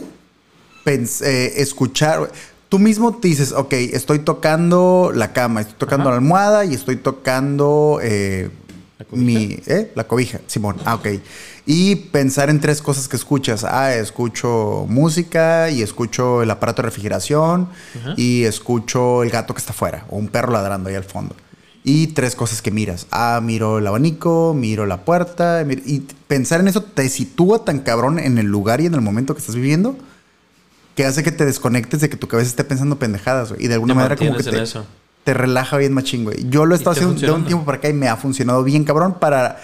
[0.87, 2.19] Eh, escuchar.
[2.21, 2.31] güey.
[2.69, 6.11] Tú mismo te dices, ok, estoy tocando la cama, estoy tocando Ajá.
[6.13, 8.49] la almohada y estoy tocando eh,
[8.99, 9.59] ¿La mi.
[9.67, 9.91] ¿eh?
[9.95, 10.77] La cobija, Simón.
[10.85, 11.09] Ah, ok.
[11.67, 13.65] Y pensar en tres cosas que escuchas.
[13.65, 17.69] Ah, escucho música y escucho el aparato de refrigeración
[18.01, 18.15] Ajá.
[18.17, 21.35] y escucho el gato que está afuera o un perro ladrando ahí al fondo.
[21.83, 23.07] Y tres cosas que miras.
[23.11, 25.63] Ah, miro el abanico, miro la puerta.
[25.65, 29.01] mir- y pensar en eso te sitúa tan cabrón en el lugar y en el
[29.01, 29.97] momento que estás viviendo
[30.95, 33.65] que hace que te desconectes de que tu cabeza esté pensando pendejadas, güey.
[33.65, 34.65] Y de alguna Te manera como que te,
[35.25, 36.49] te relaja bien machín, güey.
[36.51, 38.85] Yo lo he estado haciendo de un tiempo para acá y me ha funcionado bien
[38.85, 39.61] cabrón para,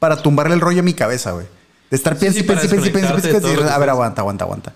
[0.00, 1.46] para tumbarle el rollo a mi cabeza, güey.
[1.90, 4.72] De estar Sí, piensa sí, piensa piensa piensa piensa A ver, aguanta, aguanta, aguanta.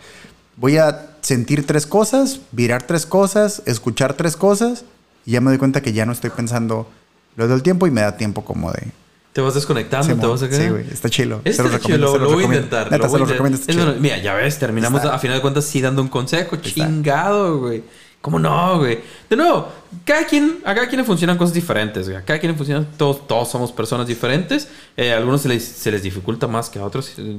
[0.56, 4.84] Voy a sentir tres cosas, virar tres cosas, escuchar tres cosas
[5.26, 6.88] y ya me doy cuenta que ya no estoy pensando
[7.36, 8.88] lo del tiempo y me da tiempo como de...
[9.32, 10.30] Te vas desconectando, te Simón.
[10.30, 11.40] vas a Sí, güey, está chilo.
[11.42, 12.64] Se Este los recomiendo, se lo, los lo voy a recomiendo.
[12.66, 12.92] intentar.
[12.92, 13.32] Neta, lo se voy a intentar.
[13.34, 13.84] recomiendo, Es chido.
[13.86, 15.14] bueno, mira, ya ves, terminamos Está.
[15.14, 16.54] a final de cuentas sí dando un consejo.
[16.54, 16.68] Está.
[16.70, 17.82] Chingado, güey.
[18.20, 19.00] ¿Cómo no, güey?
[19.28, 19.68] De nuevo,
[20.04, 22.16] cada quien, a cada quien le funcionan cosas diferentes, güey.
[22.16, 24.68] A cada quien le funcionan, todos, todos somos personas diferentes.
[24.96, 27.12] Eh, a algunos se les, se les dificulta más que a otros.
[27.18, 27.36] eh,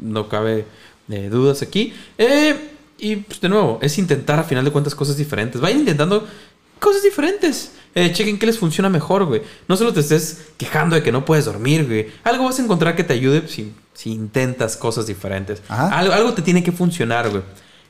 [0.00, 0.66] No cabe
[1.08, 1.94] eh, dudas aquí.
[2.98, 5.60] Y pues, de nuevo, es intentar a final de cuentas cosas diferentes.
[5.60, 6.26] Vayan intentando
[6.84, 7.72] cosas diferentes.
[7.94, 9.40] Eh, chequen qué les funciona mejor, güey.
[9.68, 12.08] No solo te estés quejando de que no puedes dormir, güey.
[12.24, 15.62] Algo vas a encontrar que te ayude si, si intentas cosas diferentes.
[15.68, 17.42] Algo, algo te tiene que funcionar, güey.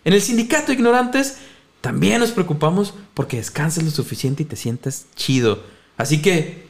[0.05, 1.39] En el sindicato de ignorantes
[1.81, 5.63] también nos preocupamos porque descanses lo suficiente y te sientas chido.
[5.97, 6.67] Así que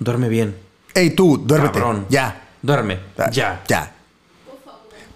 [0.00, 0.56] duerme bien.
[0.94, 1.78] Ey, tú, duérmete.
[1.78, 2.06] Cabrón.
[2.08, 2.48] Ya.
[2.60, 2.98] Duerme.
[3.30, 3.62] Ya.
[3.68, 3.94] Ya.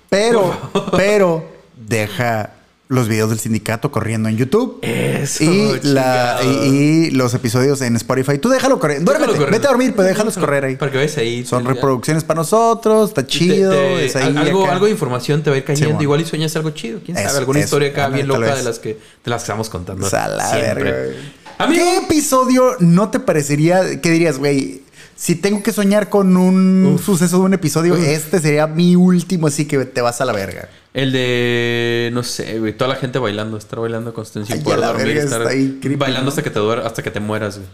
[0.09, 1.45] Pero, pero,
[1.75, 2.56] deja
[2.89, 4.79] los videos del sindicato corriendo en YouTube.
[4.83, 5.43] Eso.
[5.43, 8.39] Y, la, y, y los episodios en Spotify.
[8.39, 9.03] Tú déjalo correr.
[9.03, 9.33] Duérmete.
[9.33, 9.53] Déjalo correr.
[9.53, 10.77] Vete a dormir, pero déjalos Déjalo- correr ahí.
[10.77, 11.45] Para que veas ahí.
[11.45, 11.71] Son Ya.
[11.71, 13.09] reproducciones para nosotros.
[13.09, 13.73] Está te- chido.
[13.73, 14.73] te- es ahí al- algo, acá.
[14.75, 16.01] algo de información te va a ir cayendo.
[16.01, 17.01] Igual y sueñas algo chido.
[17.05, 17.39] ¿Quién sabe?
[17.39, 17.67] Alguna eso.
[17.67, 20.07] historia acá bien loca de las que de las que estamos contando.
[20.07, 20.85] O sea, la siempre.
[20.85, 21.15] verga.
[21.59, 24.01] Amigo, ¿Qué episodio no te parecería?
[24.01, 24.83] ¿Qué dirías, güey?
[25.17, 28.01] Si tengo que soñar con un suceso de un episodio, Uf.
[28.07, 30.69] este sería mi último, así que te vas a la verga.
[30.97, 35.07] El de, no sé, güey, toda la gente bailando, estar bailando constantemente sin poder dormir,
[35.09, 36.29] verga, estar está ahí creepy, bailando ¿no?
[36.31, 37.69] hasta que te duer- hasta que te mueras, güey.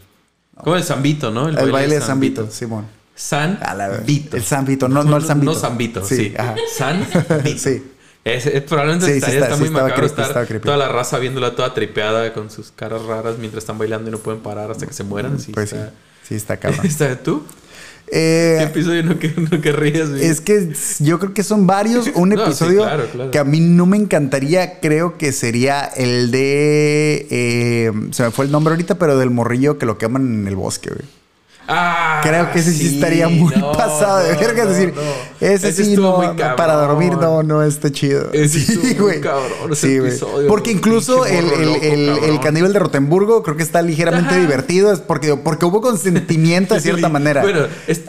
[0.57, 1.49] Como el zambito, ¿no?
[1.49, 2.87] El, baile de Zambito, Simón.
[3.15, 3.61] San.
[4.05, 4.37] Vito.
[4.37, 5.53] El Zambito, no- no el Zambito.
[5.53, 6.35] No Zambito, Sí, sí.
[6.37, 6.57] ajá.
[6.77, 7.07] San
[7.45, 7.59] Vito.
[7.59, 7.85] Sí.
[8.25, 10.89] Es, es- probablemente Sí, sí estaría- está- está, sí muy macabro creepy, estar toda la
[10.89, 14.71] raza viéndola toda tripeada con sus caras raras mientras están bailando y no pueden parar
[14.73, 15.39] hasta que se mueran.
[15.39, 15.77] Sí, Pues sí.
[15.77, 15.93] está,
[16.29, 16.85] Sí, está cabrón.
[16.87, 17.45] ¿Está tú?
[18.15, 20.11] Eh, ¿Qué episodio no, que- no querrías?
[20.11, 22.09] Es que yo creo que son varios.
[22.15, 23.31] Un No, sí, episodio claro, claro.
[23.31, 27.27] que a mí no me encantaría, creo que sería el de.
[27.31, 30.57] eh, se me fue el nombre ahorita, pero del morrillo que lo queman en el
[30.57, 31.22] bosque, güey.
[31.69, 34.65] Ah, Creo que ese sí, estaría muy no, pasado de no, verga.
[34.65, 34.95] no, es decir,
[35.41, 36.57] ese, sí no, cabrón.
[36.57, 38.31] para dormir no, no está chido.
[38.33, 39.21] Ese sí, güey.
[39.21, 40.11] cabrón, ese Sí, güey.
[40.11, 44.31] episodio, Porque incluso el, el, loco, el, el caníbal de Rotemburgo creo que está ligeramente
[44.31, 44.41] Ajá.
[44.41, 44.93] divertido.
[44.93, 47.43] Es porque, porque hubo consentimiento de cierta manera.
[47.43, 48.01] Bueno, es,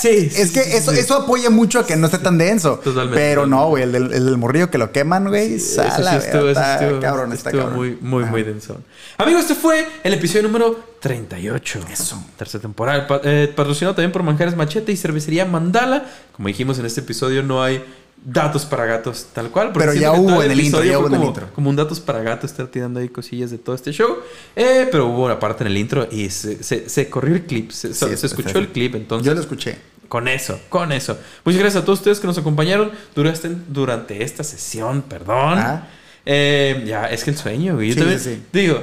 [0.00, 0.98] sí, sí, Es que sí, eso, sí.
[0.98, 2.76] eso apoya mucho a que no esté tan denso.
[2.82, 3.62] Totalmente, Pero totalmente.
[3.64, 5.54] no, güey, el del, el del morrillo que lo queman, güey.
[5.54, 7.78] Eso sí estuvo, güey, eso está estuvo- cabrón, está estuvo cabrón.
[7.78, 8.30] muy, muy, Ajá.
[8.32, 8.80] muy denso.
[9.18, 11.80] Amigos, este fue el episodio número 38.
[11.92, 12.22] Eso.
[12.36, 13.06] Tercera temporada.
[13.06, 16.06] Pa- eh, patrocinado también por Manjares Machete y Cervecería Mandala.
[16.32, 17.82] Como dijimos en este episodio, no hay
[18.30, 19.70] datos para gatos tal cual.
[19.72, 21.48] Pero ya hubo en el intro, ya hubo en el como, intro.
[21.54, 24.18] Como un datos para gatos, estar tirando ahí cosillas de todo este show.
[24.54, 27.70] Eh, pero hubo una parte en el intro y se, se- se corrió el clip.
[27.70, 28.58] Se, se Sí, escuchó sí.
[28.58, 29.26] el clip, entonces...
[29.26, 29.78] Yo lo escuché.
[30.08, 31.18] Con eso, con eso.
[31.44, 35.58] Muchas gracias a todos ustedes que nos acompañaron durante, durante esta sesión, perdón.
[35.58, 35.86] Ah.
[36.24, 37.92] Eh, ya, es que el sueño, güey.
[37.92, 38.42] Sí, también- sí, sí.
[38.52, 38.80] Digo,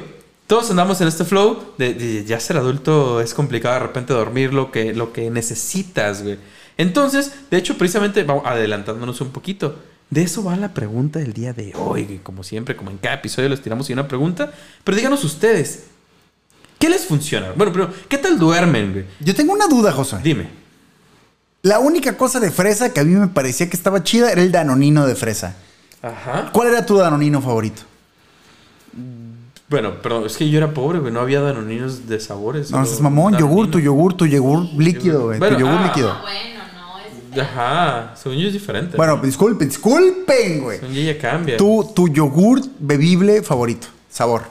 [0.48, 4.54] todos andamos en este flow de, de ya ser adulto es complicado de repente dormir
[4.54, 6.38] lo que, lo que necesitas, güey.
[6.78, 9.78] Entonces, de hecho, precisamente, vamos adelantándonos un poquito.
[10.10, 12.20] De eso va la pregunta del día de hoy, güey.
[12.20, 14.52] Como siempre, como en cada episodio les tiramos una pregunta.
[14.84, 15.86] Pero díganos ustedes,
[16.78, 17.54] ¿qué les funciona?
[17.56, 19.06] Bueno, pero, ¿qué tal duermen, güey?
[19.20, 20.18] Yo tengo una duda, José.
[20.24, 20.48] Dime.
[21.64, 24.52] La única cosa de fresa que a mí me parecía que estaba chida era el
[24.52, 25.56] danonino de fresa.
[26.02, 26.52] Ajá.
[26.52, 27.82] ¿Cuál era tu danonino favorito?
[29.68, 31.12] Bueno, pero es que yo era pobre, güey.
[31.12, 32.70] No había danoninos de sabores.
[32.70, 35.40] No, seas mamón, yogur, tu yogur, tu yogur líquido, güey.
[35.40, 35.88] Bueno, tu yogur ah.
[35.88, 36.14] líquido.
[36.14, 36.55] No, bueno, es.
[37.42, 38.14] Ajá.
[38.24, 38.98] Yo es diferente.
[38.98, 40.80] Bueno, disculpen, disculpen, güey.
[40.82, 41.58] Yo ya cambia.
[41.58, 43.88] Tu, tu yogur bebible favorito.
[44.10, 44.44] Sabor.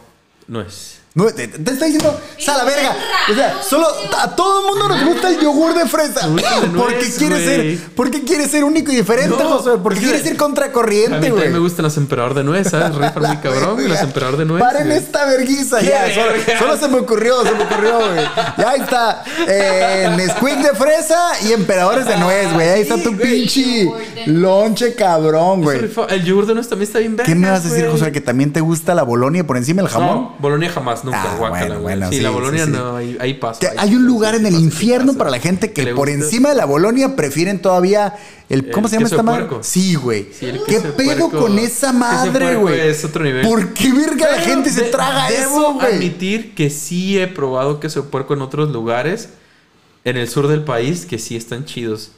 [0.47, 0.94] No es.
[1.17, 2.97] No, te, te está diciendo, sal a la verga.
[3.31, 3.87] O sea, solo
[4.19, 6.27] a todo el mundo nos gusta el yogur de fresa.
[6.27, 7.77] Me gusta el de Porque quiere güey.
[7.79, 9.79] ser, porque quiere ser único y diferente, No, José.
[9.81, 11.61] Porque quiere ser A mí contracorriente, también me güey.
[11.61, 12.97] gustan los emperador de nuez, ¿sabes?
[12.97, 13.87] Rifan muy cabrón, güey.
[13.87, 14.61] Los emperador de nuez.
[14.61, 14.99] Paren güey.
[14.99, 16.03] esta verguiza ¡Qué ya.
[16.03, 16.45] verga!
[16.45, 18.25] Solo, solo se me ocurrió, se me ocurrió, güey.
[18.59, 19.25] Ya ahí está.
[19.47, 22.69] Eh, Nesquik de fresa y emperadores de nuez, güey.
[22.71, 23.21] Ahí está tu güey.
[23.47, 23.89] pinche
[24.27, 25.79] lonche cabrón, güey.
[25.81, 27.99] rifa- El yogur de nuez también está bien ¿Qué me vas a decir, güey.
[28.01, 28.11] José?
[28.11, 30.09] ¿Que también te gusta la bolonia por encima del jamón?
[30.17, 31.23] No, Bolonia jamás, nunca.
[31.33, 32.77] Ah, guácala, bueno, bueno, sí, sí, la Bolonia sí, sí.
[32.77, 33.61] no, ahí, ahí pasa.
[33.77, 35.19] Hay un lugar sí en el infierno pasa.
[35.19, 38.15] para la gente que por encima de la Bolonia prefieren todavía
[38.49, 38.71] el.
[38.71, 39.45] ¿Cómo El se llama queso esta de madre?
[39.47, 39.63] puerco.
[39.65, 40.29] Sí, güey.
[40.31, 41.39] ¿Qué pedo puerco.
[41.47, 42.81] con esa madre, güey?
[42.81, 43.47] es otro nivel.
[43.47, 45.95] ¿Por qué verga la gente se traga debo eso, güey?
[45.95, 49.29] admitir que sí he probado queso de puerco en otros lugares,
[50.05, 52.13] en el sur del país, que sí están chidos.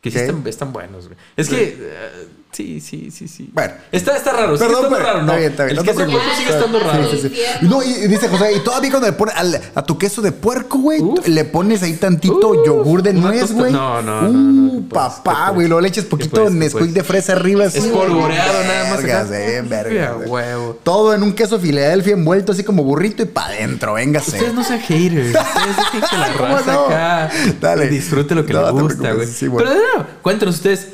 [0.00, 1.16] Que sí están, están buenos, güey.
[1.36, 1.54] Es Sí.
[1.54, 1.62] que...
[1.78, 3.50] eh, sí, sí, sí, sí.
[3.52, 3.72] Bueno.
[3.90, 5.32] Está, está raro, Perdón, estando pero- raro, ¿no?
[5.32, 7.10] está bien, está bien, El no queso puerco sigue estando Sí, raro.
[7.10, 7.26] sí, sí.
[7.28, 7.68] Infierno.
[7.70, 10.32] No, y y dice José, y todavía cuando le pones al- a tu queso de
[10.32, 11.26] puerco, güey, Uf.
[11.26, 13.72] le pones ahí tantito Uf, yogur de nuez, güey.
[13.72, 15.12] no, no, no, Uh, no, no, ¿qué puedes?
[15.14, 17.78] papá, ¿Qué güey, luego le eches ¿Qué poquito Nesquik de fresa arriba, así.
[17.78, 19.22] Es polvoreado nada más acá.
[19.24, 20.28] Vergas, eh, vergas, A güey.
[20.28, 20.78] huevo.
[20.82, 24.32] Todo en un queso Filadelfia envuelto así como burrito y pa' adentro, véngase.
[24.32, 25.26] Ustedes no sean haters.
[25.28, 26.84] Ustedes dejen que la ¿Cómo raza no?
[26.86, 27.30] acá
[27.60, 27.88] Dale.
[27.88, 29.26] disfrute lo que No, le te gusta, güey.
[29.26, 29.48] sí.
[29.56, 30.86] Pero de nuevo, cuéntenos ustedes.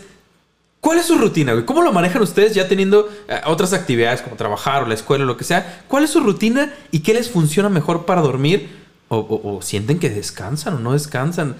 [0.89, 1.67] ¿Cuál es su rutina, güey?
[1.67, 5.27] ¿Cómo lo manejan ustedes ya teniendo eh, otras actividades como trabajar o la escuela o
[5.27, 5.83] lo que sea?
[5.87, 8.71] ¿Cuál es su rutina y qué les funciona mejor para dormir?
[9.09, 11.57] ¿O, o- o sienten que descansan o no descansan?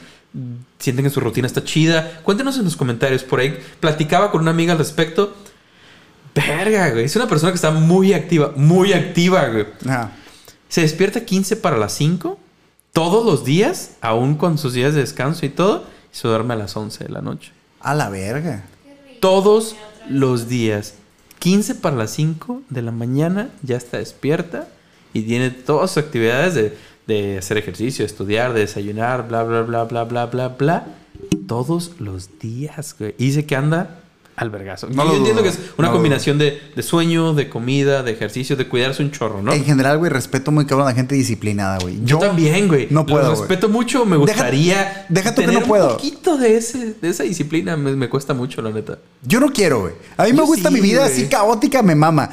[0.79, 2.21] ¿Sienten que su rutina está chida?
[2.23, 3.23] Cuéntenos en los comentarios.
[3.23, 5.35] Por ahí platicaba con una amiga al respecto.
[6.35, 7.05] Verga, güey.
[7.05, 9.67] Es una persona que está muy activa, muy activa, güey.
[9.87, 10.13] Ajá.
[10.71, 12.39] Se despierta 15 para las 5
[12.95, 16.57] todos los días, aún con sus días de descanso y todo, y se duerme a
[16.57, 17.53] las 11 de la noche.
[17.83, 18.65] A la verga.
[19.21, 19.77] Todos
[20.09, 20.95] los días.
[21.39, 24.69] 15 para las 5 de la mañana ya está despierta
[25.13, 29.85] y tiene todas sus actividades de, de hacer ejercicio, estudiar, de desayunar, bla, bla, bla,
[29.85, 30.87] bla, bla, bla, bla.
[31.47, 32.97] Todos los días.
[33.19, 34.01] Y dice que anda
[34.39, 34.89] al vergazo.
[34.89, 37.49] No Yo lo entiendo dudo, que es una no lo combinación de, de sueño, de
[37.49, 39.53] comida, de ejercicio, de cuidarse un chorro, ¿no?
[39.53, 41.99] En general, güey, respeto muy cabrón a la gente disciplinada, güey.
[42.05, 42.87] Yo, también, güey.
[42.91, 43.41] no puedo, Lo güey.
[43.41, 44.05] respeto mucho.
[44.05, 45.07] Me gustaría.
[45.09, 45.89] deja tú que no puedo.
[45.89, 48.99] Un poquito de, ese, de esa disciplina me, me cuesta mucho, la neta.
[49.23, 49.95] Yo no quiero, güey.
[50.17, 51.13] A mí me gusta sí, mi vida güey.
[51.13, 52.31] así caótica, me mama.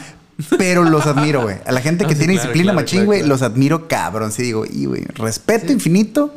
[0.58, 1.56] Pero los admiro, güey.
[1.66, 3.34] A la gente No, que sí, tiene claro, disciplina claro, machín, claro, güey, claro.
[3.34, 4.32] los admiro cabrón.
[4.32, 6.34] Sí, digo, y güey, respeto infinito.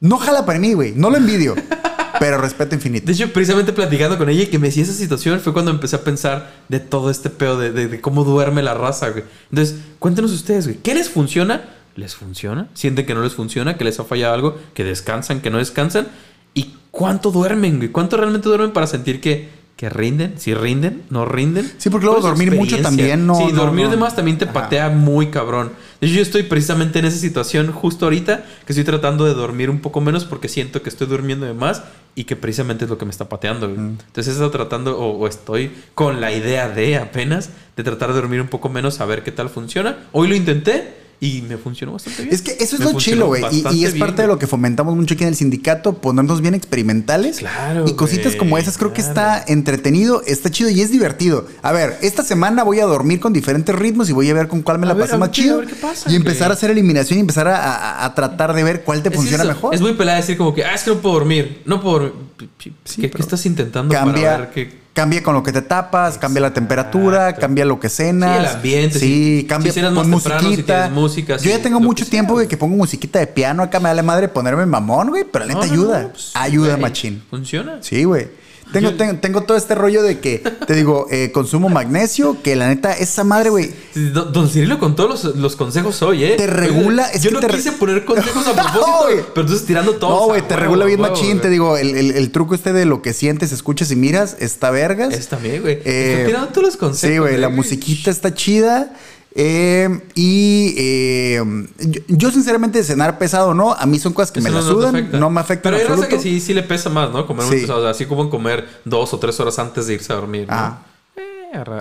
[0.00, 0.92] No jala para mí, güey.
[0.94, 1.54] No lo envidio.
[2.20, 3.06] pero respeto infinito.
[3.06, 5.96] De hecho, precisamente platicando con ella y que me decía esa situación fue cuando empecé
[5.96, 9.24] a pensar de todo este pedo de, de- de cómo duerme la raza, güey.
[9.50, 10.78] Entonces, cuéntenos ustedes, güey.
[10.78, 11.64] ¿Qué les funciona?
[11.94, 12.68] ¿Les funciona?
[12.74, 13.76] ¿Sienten que no les funciona?
[13.76, 14.58] ¿Que les ha fallado algo?
[14.74, 15.40] ¿Que descansan?
[15.40, 16.08] ¿Que no descansan?
[16.54, 17.90] ¿Y cuánto duermen, güey?
[17.90, 20.34] ¿Cuánto realmente duermen para sentir que, que rinden?
[20.38, 21.04] ¿Si rinden?
[21.08, 21.70] ¿No rinden?
[21.78, 23.92] Sí, porque luego ¿Cuál es su dormir mucho también no- Sí, no- dormir no.
[23.92, 24.52] de más también te Ajá.
[24.52, 25.70] patea muy cabrón.
[26.00, 29.70] De hecho, yo estoy precisamente en esa situación justo ahorita, que estoy tratando de dormir
[29.70, 31.84] un poco menos porque siento que estoy durmiendo de más
[32.16, 33.68] y que precisamente es lo que me está pateando.
[33.68, 33.78] güey.
[33.78, 38.40] Entonces, he tratando, o, o estoy con la idea de apenas, de tratar de dormir
[38.40, 39.98] un poco menos, a ver qué tal funciona.
[40.10, 42.34] Hoy lo intenté y me funcionó bastante bien.
[42.34, 43.42] Es que eso es Me lo chilo, güey.
[43.50, 46.40] Y, y es bien, parte de lo que fomentamos mucho aquí en el sindicato, ponernos
[46.40, 47.38] bien experimentales.
[47.38, 49.38] Claro, Y cositas güey, como esas creo que claro.
[49.38, 51.46] está entretenido, está chido y es divertido.
[51.62, 54.62] A ver, esta semana voy a dormir con diferentes ritmos y voy a ver con
[54.62, 55.58] cuál me A la ver, pasé a más ver qué- chido.
[55.58, 56.50] ver qué pasa, y empezar güey.
[56.50, 59.42] a hacer eliminación y empezar a, a- a tratar de ver cuál te Es funciona
[59.42, 59.74] eso, mejor.
[59.74, 61.62] Es muy pelada decir como que, ah, es que no puedo dormir.
[61.64, 62.12] No puedo dormir.
[62.58, 64.78] ¿Qué, qué pero estás intentando cambia, para ver qué?
[64.98, 68.32] Cambia con lo que te tapas, cambia la temperatura, cambia lo que cenas.
[68.36, 70.74] Sí, el ambiente, Sí, si- cambia si pon si musiquita.
[70.82, 73.62] tienes música, Yo ya si- tengo mucho tiempo, güey, que pongo musiquita de piano.
[73.62, 76.02] Acá me da la madre ponerme mamón, güey, pero la neta No, no, ayuda.
[76.02, 77.22] no, pues, ayuda, güey, machín.
[77.30, 77.78] Funciona.
[77.80, 78.26] Sí, güey.
[78.72, 82.68] Tengo, tengo, tengo todo este rollo de que, te digo, eh, consumo magnesio, que la
[82.68, 86.34] neta, esa madre, güey, Don don Cirilo con todos los, los consejos hoy, ¿eh?
[86.36, 89.16] Te regula, es Yo que no te quise poner consejos a propósito, güey.
[89.34, 90.10] pero tú estás tirando todo.
[90.20, 91.40] no, güey, te regula bien machín.
[91.40, 94.70] Te digo, el, el- el truco este de lo que sientes, escuchas y miras, está
[94.70, 95.14] vergas.
[95.14, 95.78] Es también, güey.
[95.84, 97.12] Eh, tirando todos los consejos.
[97.14, 98.92] Sí, güey, la musiquita está chida.
[99.40, 101.40] Eh, y eh,
[101.78, 104.66] yo, yo, sinceramente, cenar pesado no, a mí son cosas que Eso me no la
[104.66, 106.16] sudan, no me afectan Pero en hay raza absoluto.
[106.24, 107.24] que sí, sí le pesa más, ¿no?
[107.24, 107.60] Comer Sí.
[107.60, 107.78] pesado.
[107.78, 110.48] O sea, así como comer dos o tres horas antes de irse a dormir.
[110.48, 110.54] ¿no?
[110.56, 110.78] Ah.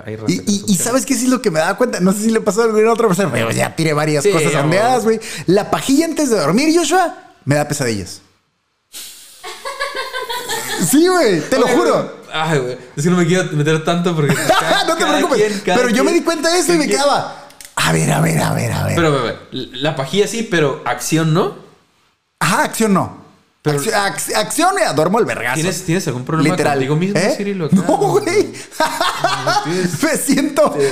[0.06, 2.30] Hay Y, y- sabes qué sí es lo que me da cuenta, no sé si
[2.30, 5.20] le pasó a alguna otra persona, pero ya tiré varias Sí, cosas ondeadas, güey.
[5.48, 8.22] La pajilla antes de dormir, Joshua, me da pesadillas.
[10.90, 12.18] Sí, güey, te lo Oye, juro.
[12.32, 12.78] Ay, güey.
[12.96, 14.36] Es que no me quiero meter tanto porque.
[14.36, 15.62] cada- no te preocupes.
[15.64, 17.47] quien- pero yo me di cuenta de eso y me quien- quedaba.
[17.88, 18.96] A ver, a ver, a ver, a ver.
[18.96, 21.56] Pero, güey, güey, la pajilla sí, pero acción no.
[22.40, 23.26] Ajá, acción no.
[23.62, 25.56] Pero- acción, ac- acción, duermo el vergazo.
[25.56, 26.76] ¿Tienes, ¿Tienes algún problema Literal.
[26.76, 27.34] contigo mismo, ¿Eh?
[27.36, 27.68] Cirilo?
[27.72, 28.54] No, güey.
[30.04, 30.74] me siento.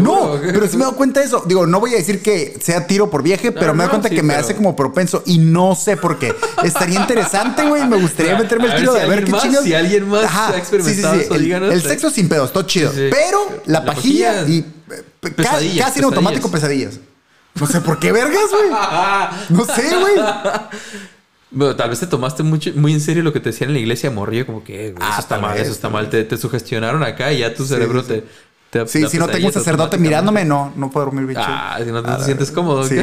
[0.00, 1.44] No, pero sí me doy cuenta de eso.
[1.46, 4.08] Digo, no voy a decir que sea tiro por viaje, pero me doy no, cuenta
[4.08, 6.34] sí, que me hace como propenso y no sé por qué.
[6.64, 7.86] Estaría interesante, güey.
[7.86, 9.64] Me gustaría A meterme el ver tiro si de ver qué más- chingados.
[9.64, 12.90] si alguien más ha experimentado eso, El, díganos, el sexo sin pedos, todo chido.
[12.90, 13.08] Sí, sí.
[13.10, 14.64] Pero la, La pajilla, pajilla- y
[15.30, 17.00] Pesadillas, casi en automático pesadillas.
[17.54, 18.70] No sé por qué vergas, güey.
[19.50, 20.14] No sé, güey.
[21.50, 23.80] Bueno, tal vez te tomaste mucho, muy en serio lo que te decían en la
[23.80, 26.10] iglesia morrillo, como que güey, Ah, eso está tal mal, vez, eso está mal.
[26.10, 28.24] Te, te sugestionaron acá y ya tu cerebro sí, te,
[28.70, 28.88] te.
[28.88, 31.40] Sí, si no tengo un sacerdote mirándome, no, no puedo dormir bien.
[31.40, 32.86] Ah, si no te, sientes cómodo.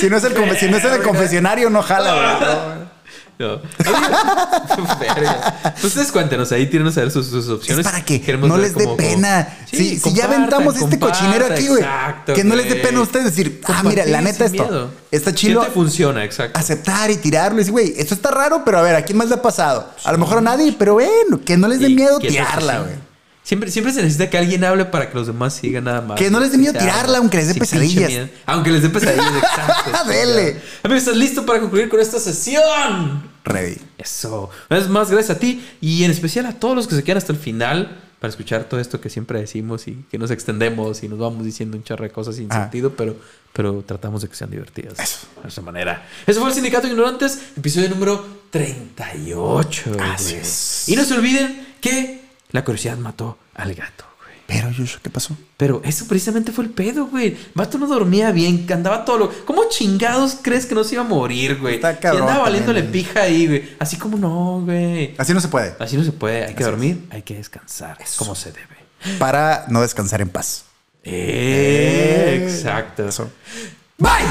[0.00, 2.88] Si, no es el, si no es el confesionario, no jala, güey.
[3.38, 3.60] No.
[5.72, 7.84] Pues ustedes cuéntenos ahí, tírenos a ver sus, sus opciones.
[7.84, 9.48] Es para que Queremos no les dé pena.
[9.70, 11.84] si, Sí, si ya aventamos este cochinero aquí, güey.
[12.34, 14.90] Que no les dé pena a ustedes decir, ah, mira, la neta esto miedo.
[15.10, 15.62] está ¿Qué chido.
[15.62, 16.24] te funciona?
[16.24, 16.58] Exacto.
[16.58, 19.28] Aceptar y tirarlo y decir, güey, esto está raro, pero a ver, ¿a quién más
[19.28, 19.88] le ha pasado?
[20.04, 23.11] A lo mejor a nadie, pero bueno, que no les dé miedo tirarla, güey.
[23.44, 26.16] Siempre, siempre se necesita que alguien hable para que los demás sigan nada más.
[26.18, 28.28] Que no les dé miedo Se tirarla, aunque les dé Sí, pesadillas.
[28.46, 30.04] Aunque les dé pesadillas, exacto.
[30.08, 30.60] Dele.
[30.84, 33.30] Amigo, ¿estás listo para concluir con esta sesión?
[33.44, 33.78] Ready.
[33.98, 34.48] Eso.
[34.70, 37.18] Una vez más, gracias a ti y en especial a todos los que se quedan
[37.18, 41.08] hasta el final para escuchar todo esto que siempre decimos y que nos extendemos y
[41.08, 42.60] nos vamos diciendo un chorro de cosas sin Ah.
[42.62, 43.16] sentido, pero,
[43.52, 44.96] pero tratamos de que sean divertidas.
[45.42, 46.06] De esa manera.
[46.28, 49.96] Eso fue el Sindicato de Ignorantes, episodio número 38.
[50.00, 50.88] Así es.
[50.88, 52.21] Y no se olviden que
[52.52, 54.36] la curiosidad mató al gato, güey.
[54.46, 55.36] Pero, Joshua, ¿qué pasó?
[55.56, 57.36] Pero eso precisamente fue el pedo, güey.
[57.54, 59.44] Vato no dormía bien, andaba todo lo...
[59.44, 61.76] ¿Cómo chingados crees que no se iba a morir, güey?
[61.76, 62.92] Está Y cabrón andaba también, valiéndole güey.
[62.92, 63.76] pija ahí, güey.
[63.78, 65.14] Así como no, güey.
[65.18, 65.74] Así no se puede.
[65.78, 66.46] Así no se puede.
[66.46, 67.98] Hay que dormir, hay que descansar.
[68.16, 69.18] Como se debe.
[69.18, 70.64] Para no descansar en paz.
[71.04, 73.08] Eh, exacto.
[73.08, 73.30] Eso.
[73.98, 74.26] Bye.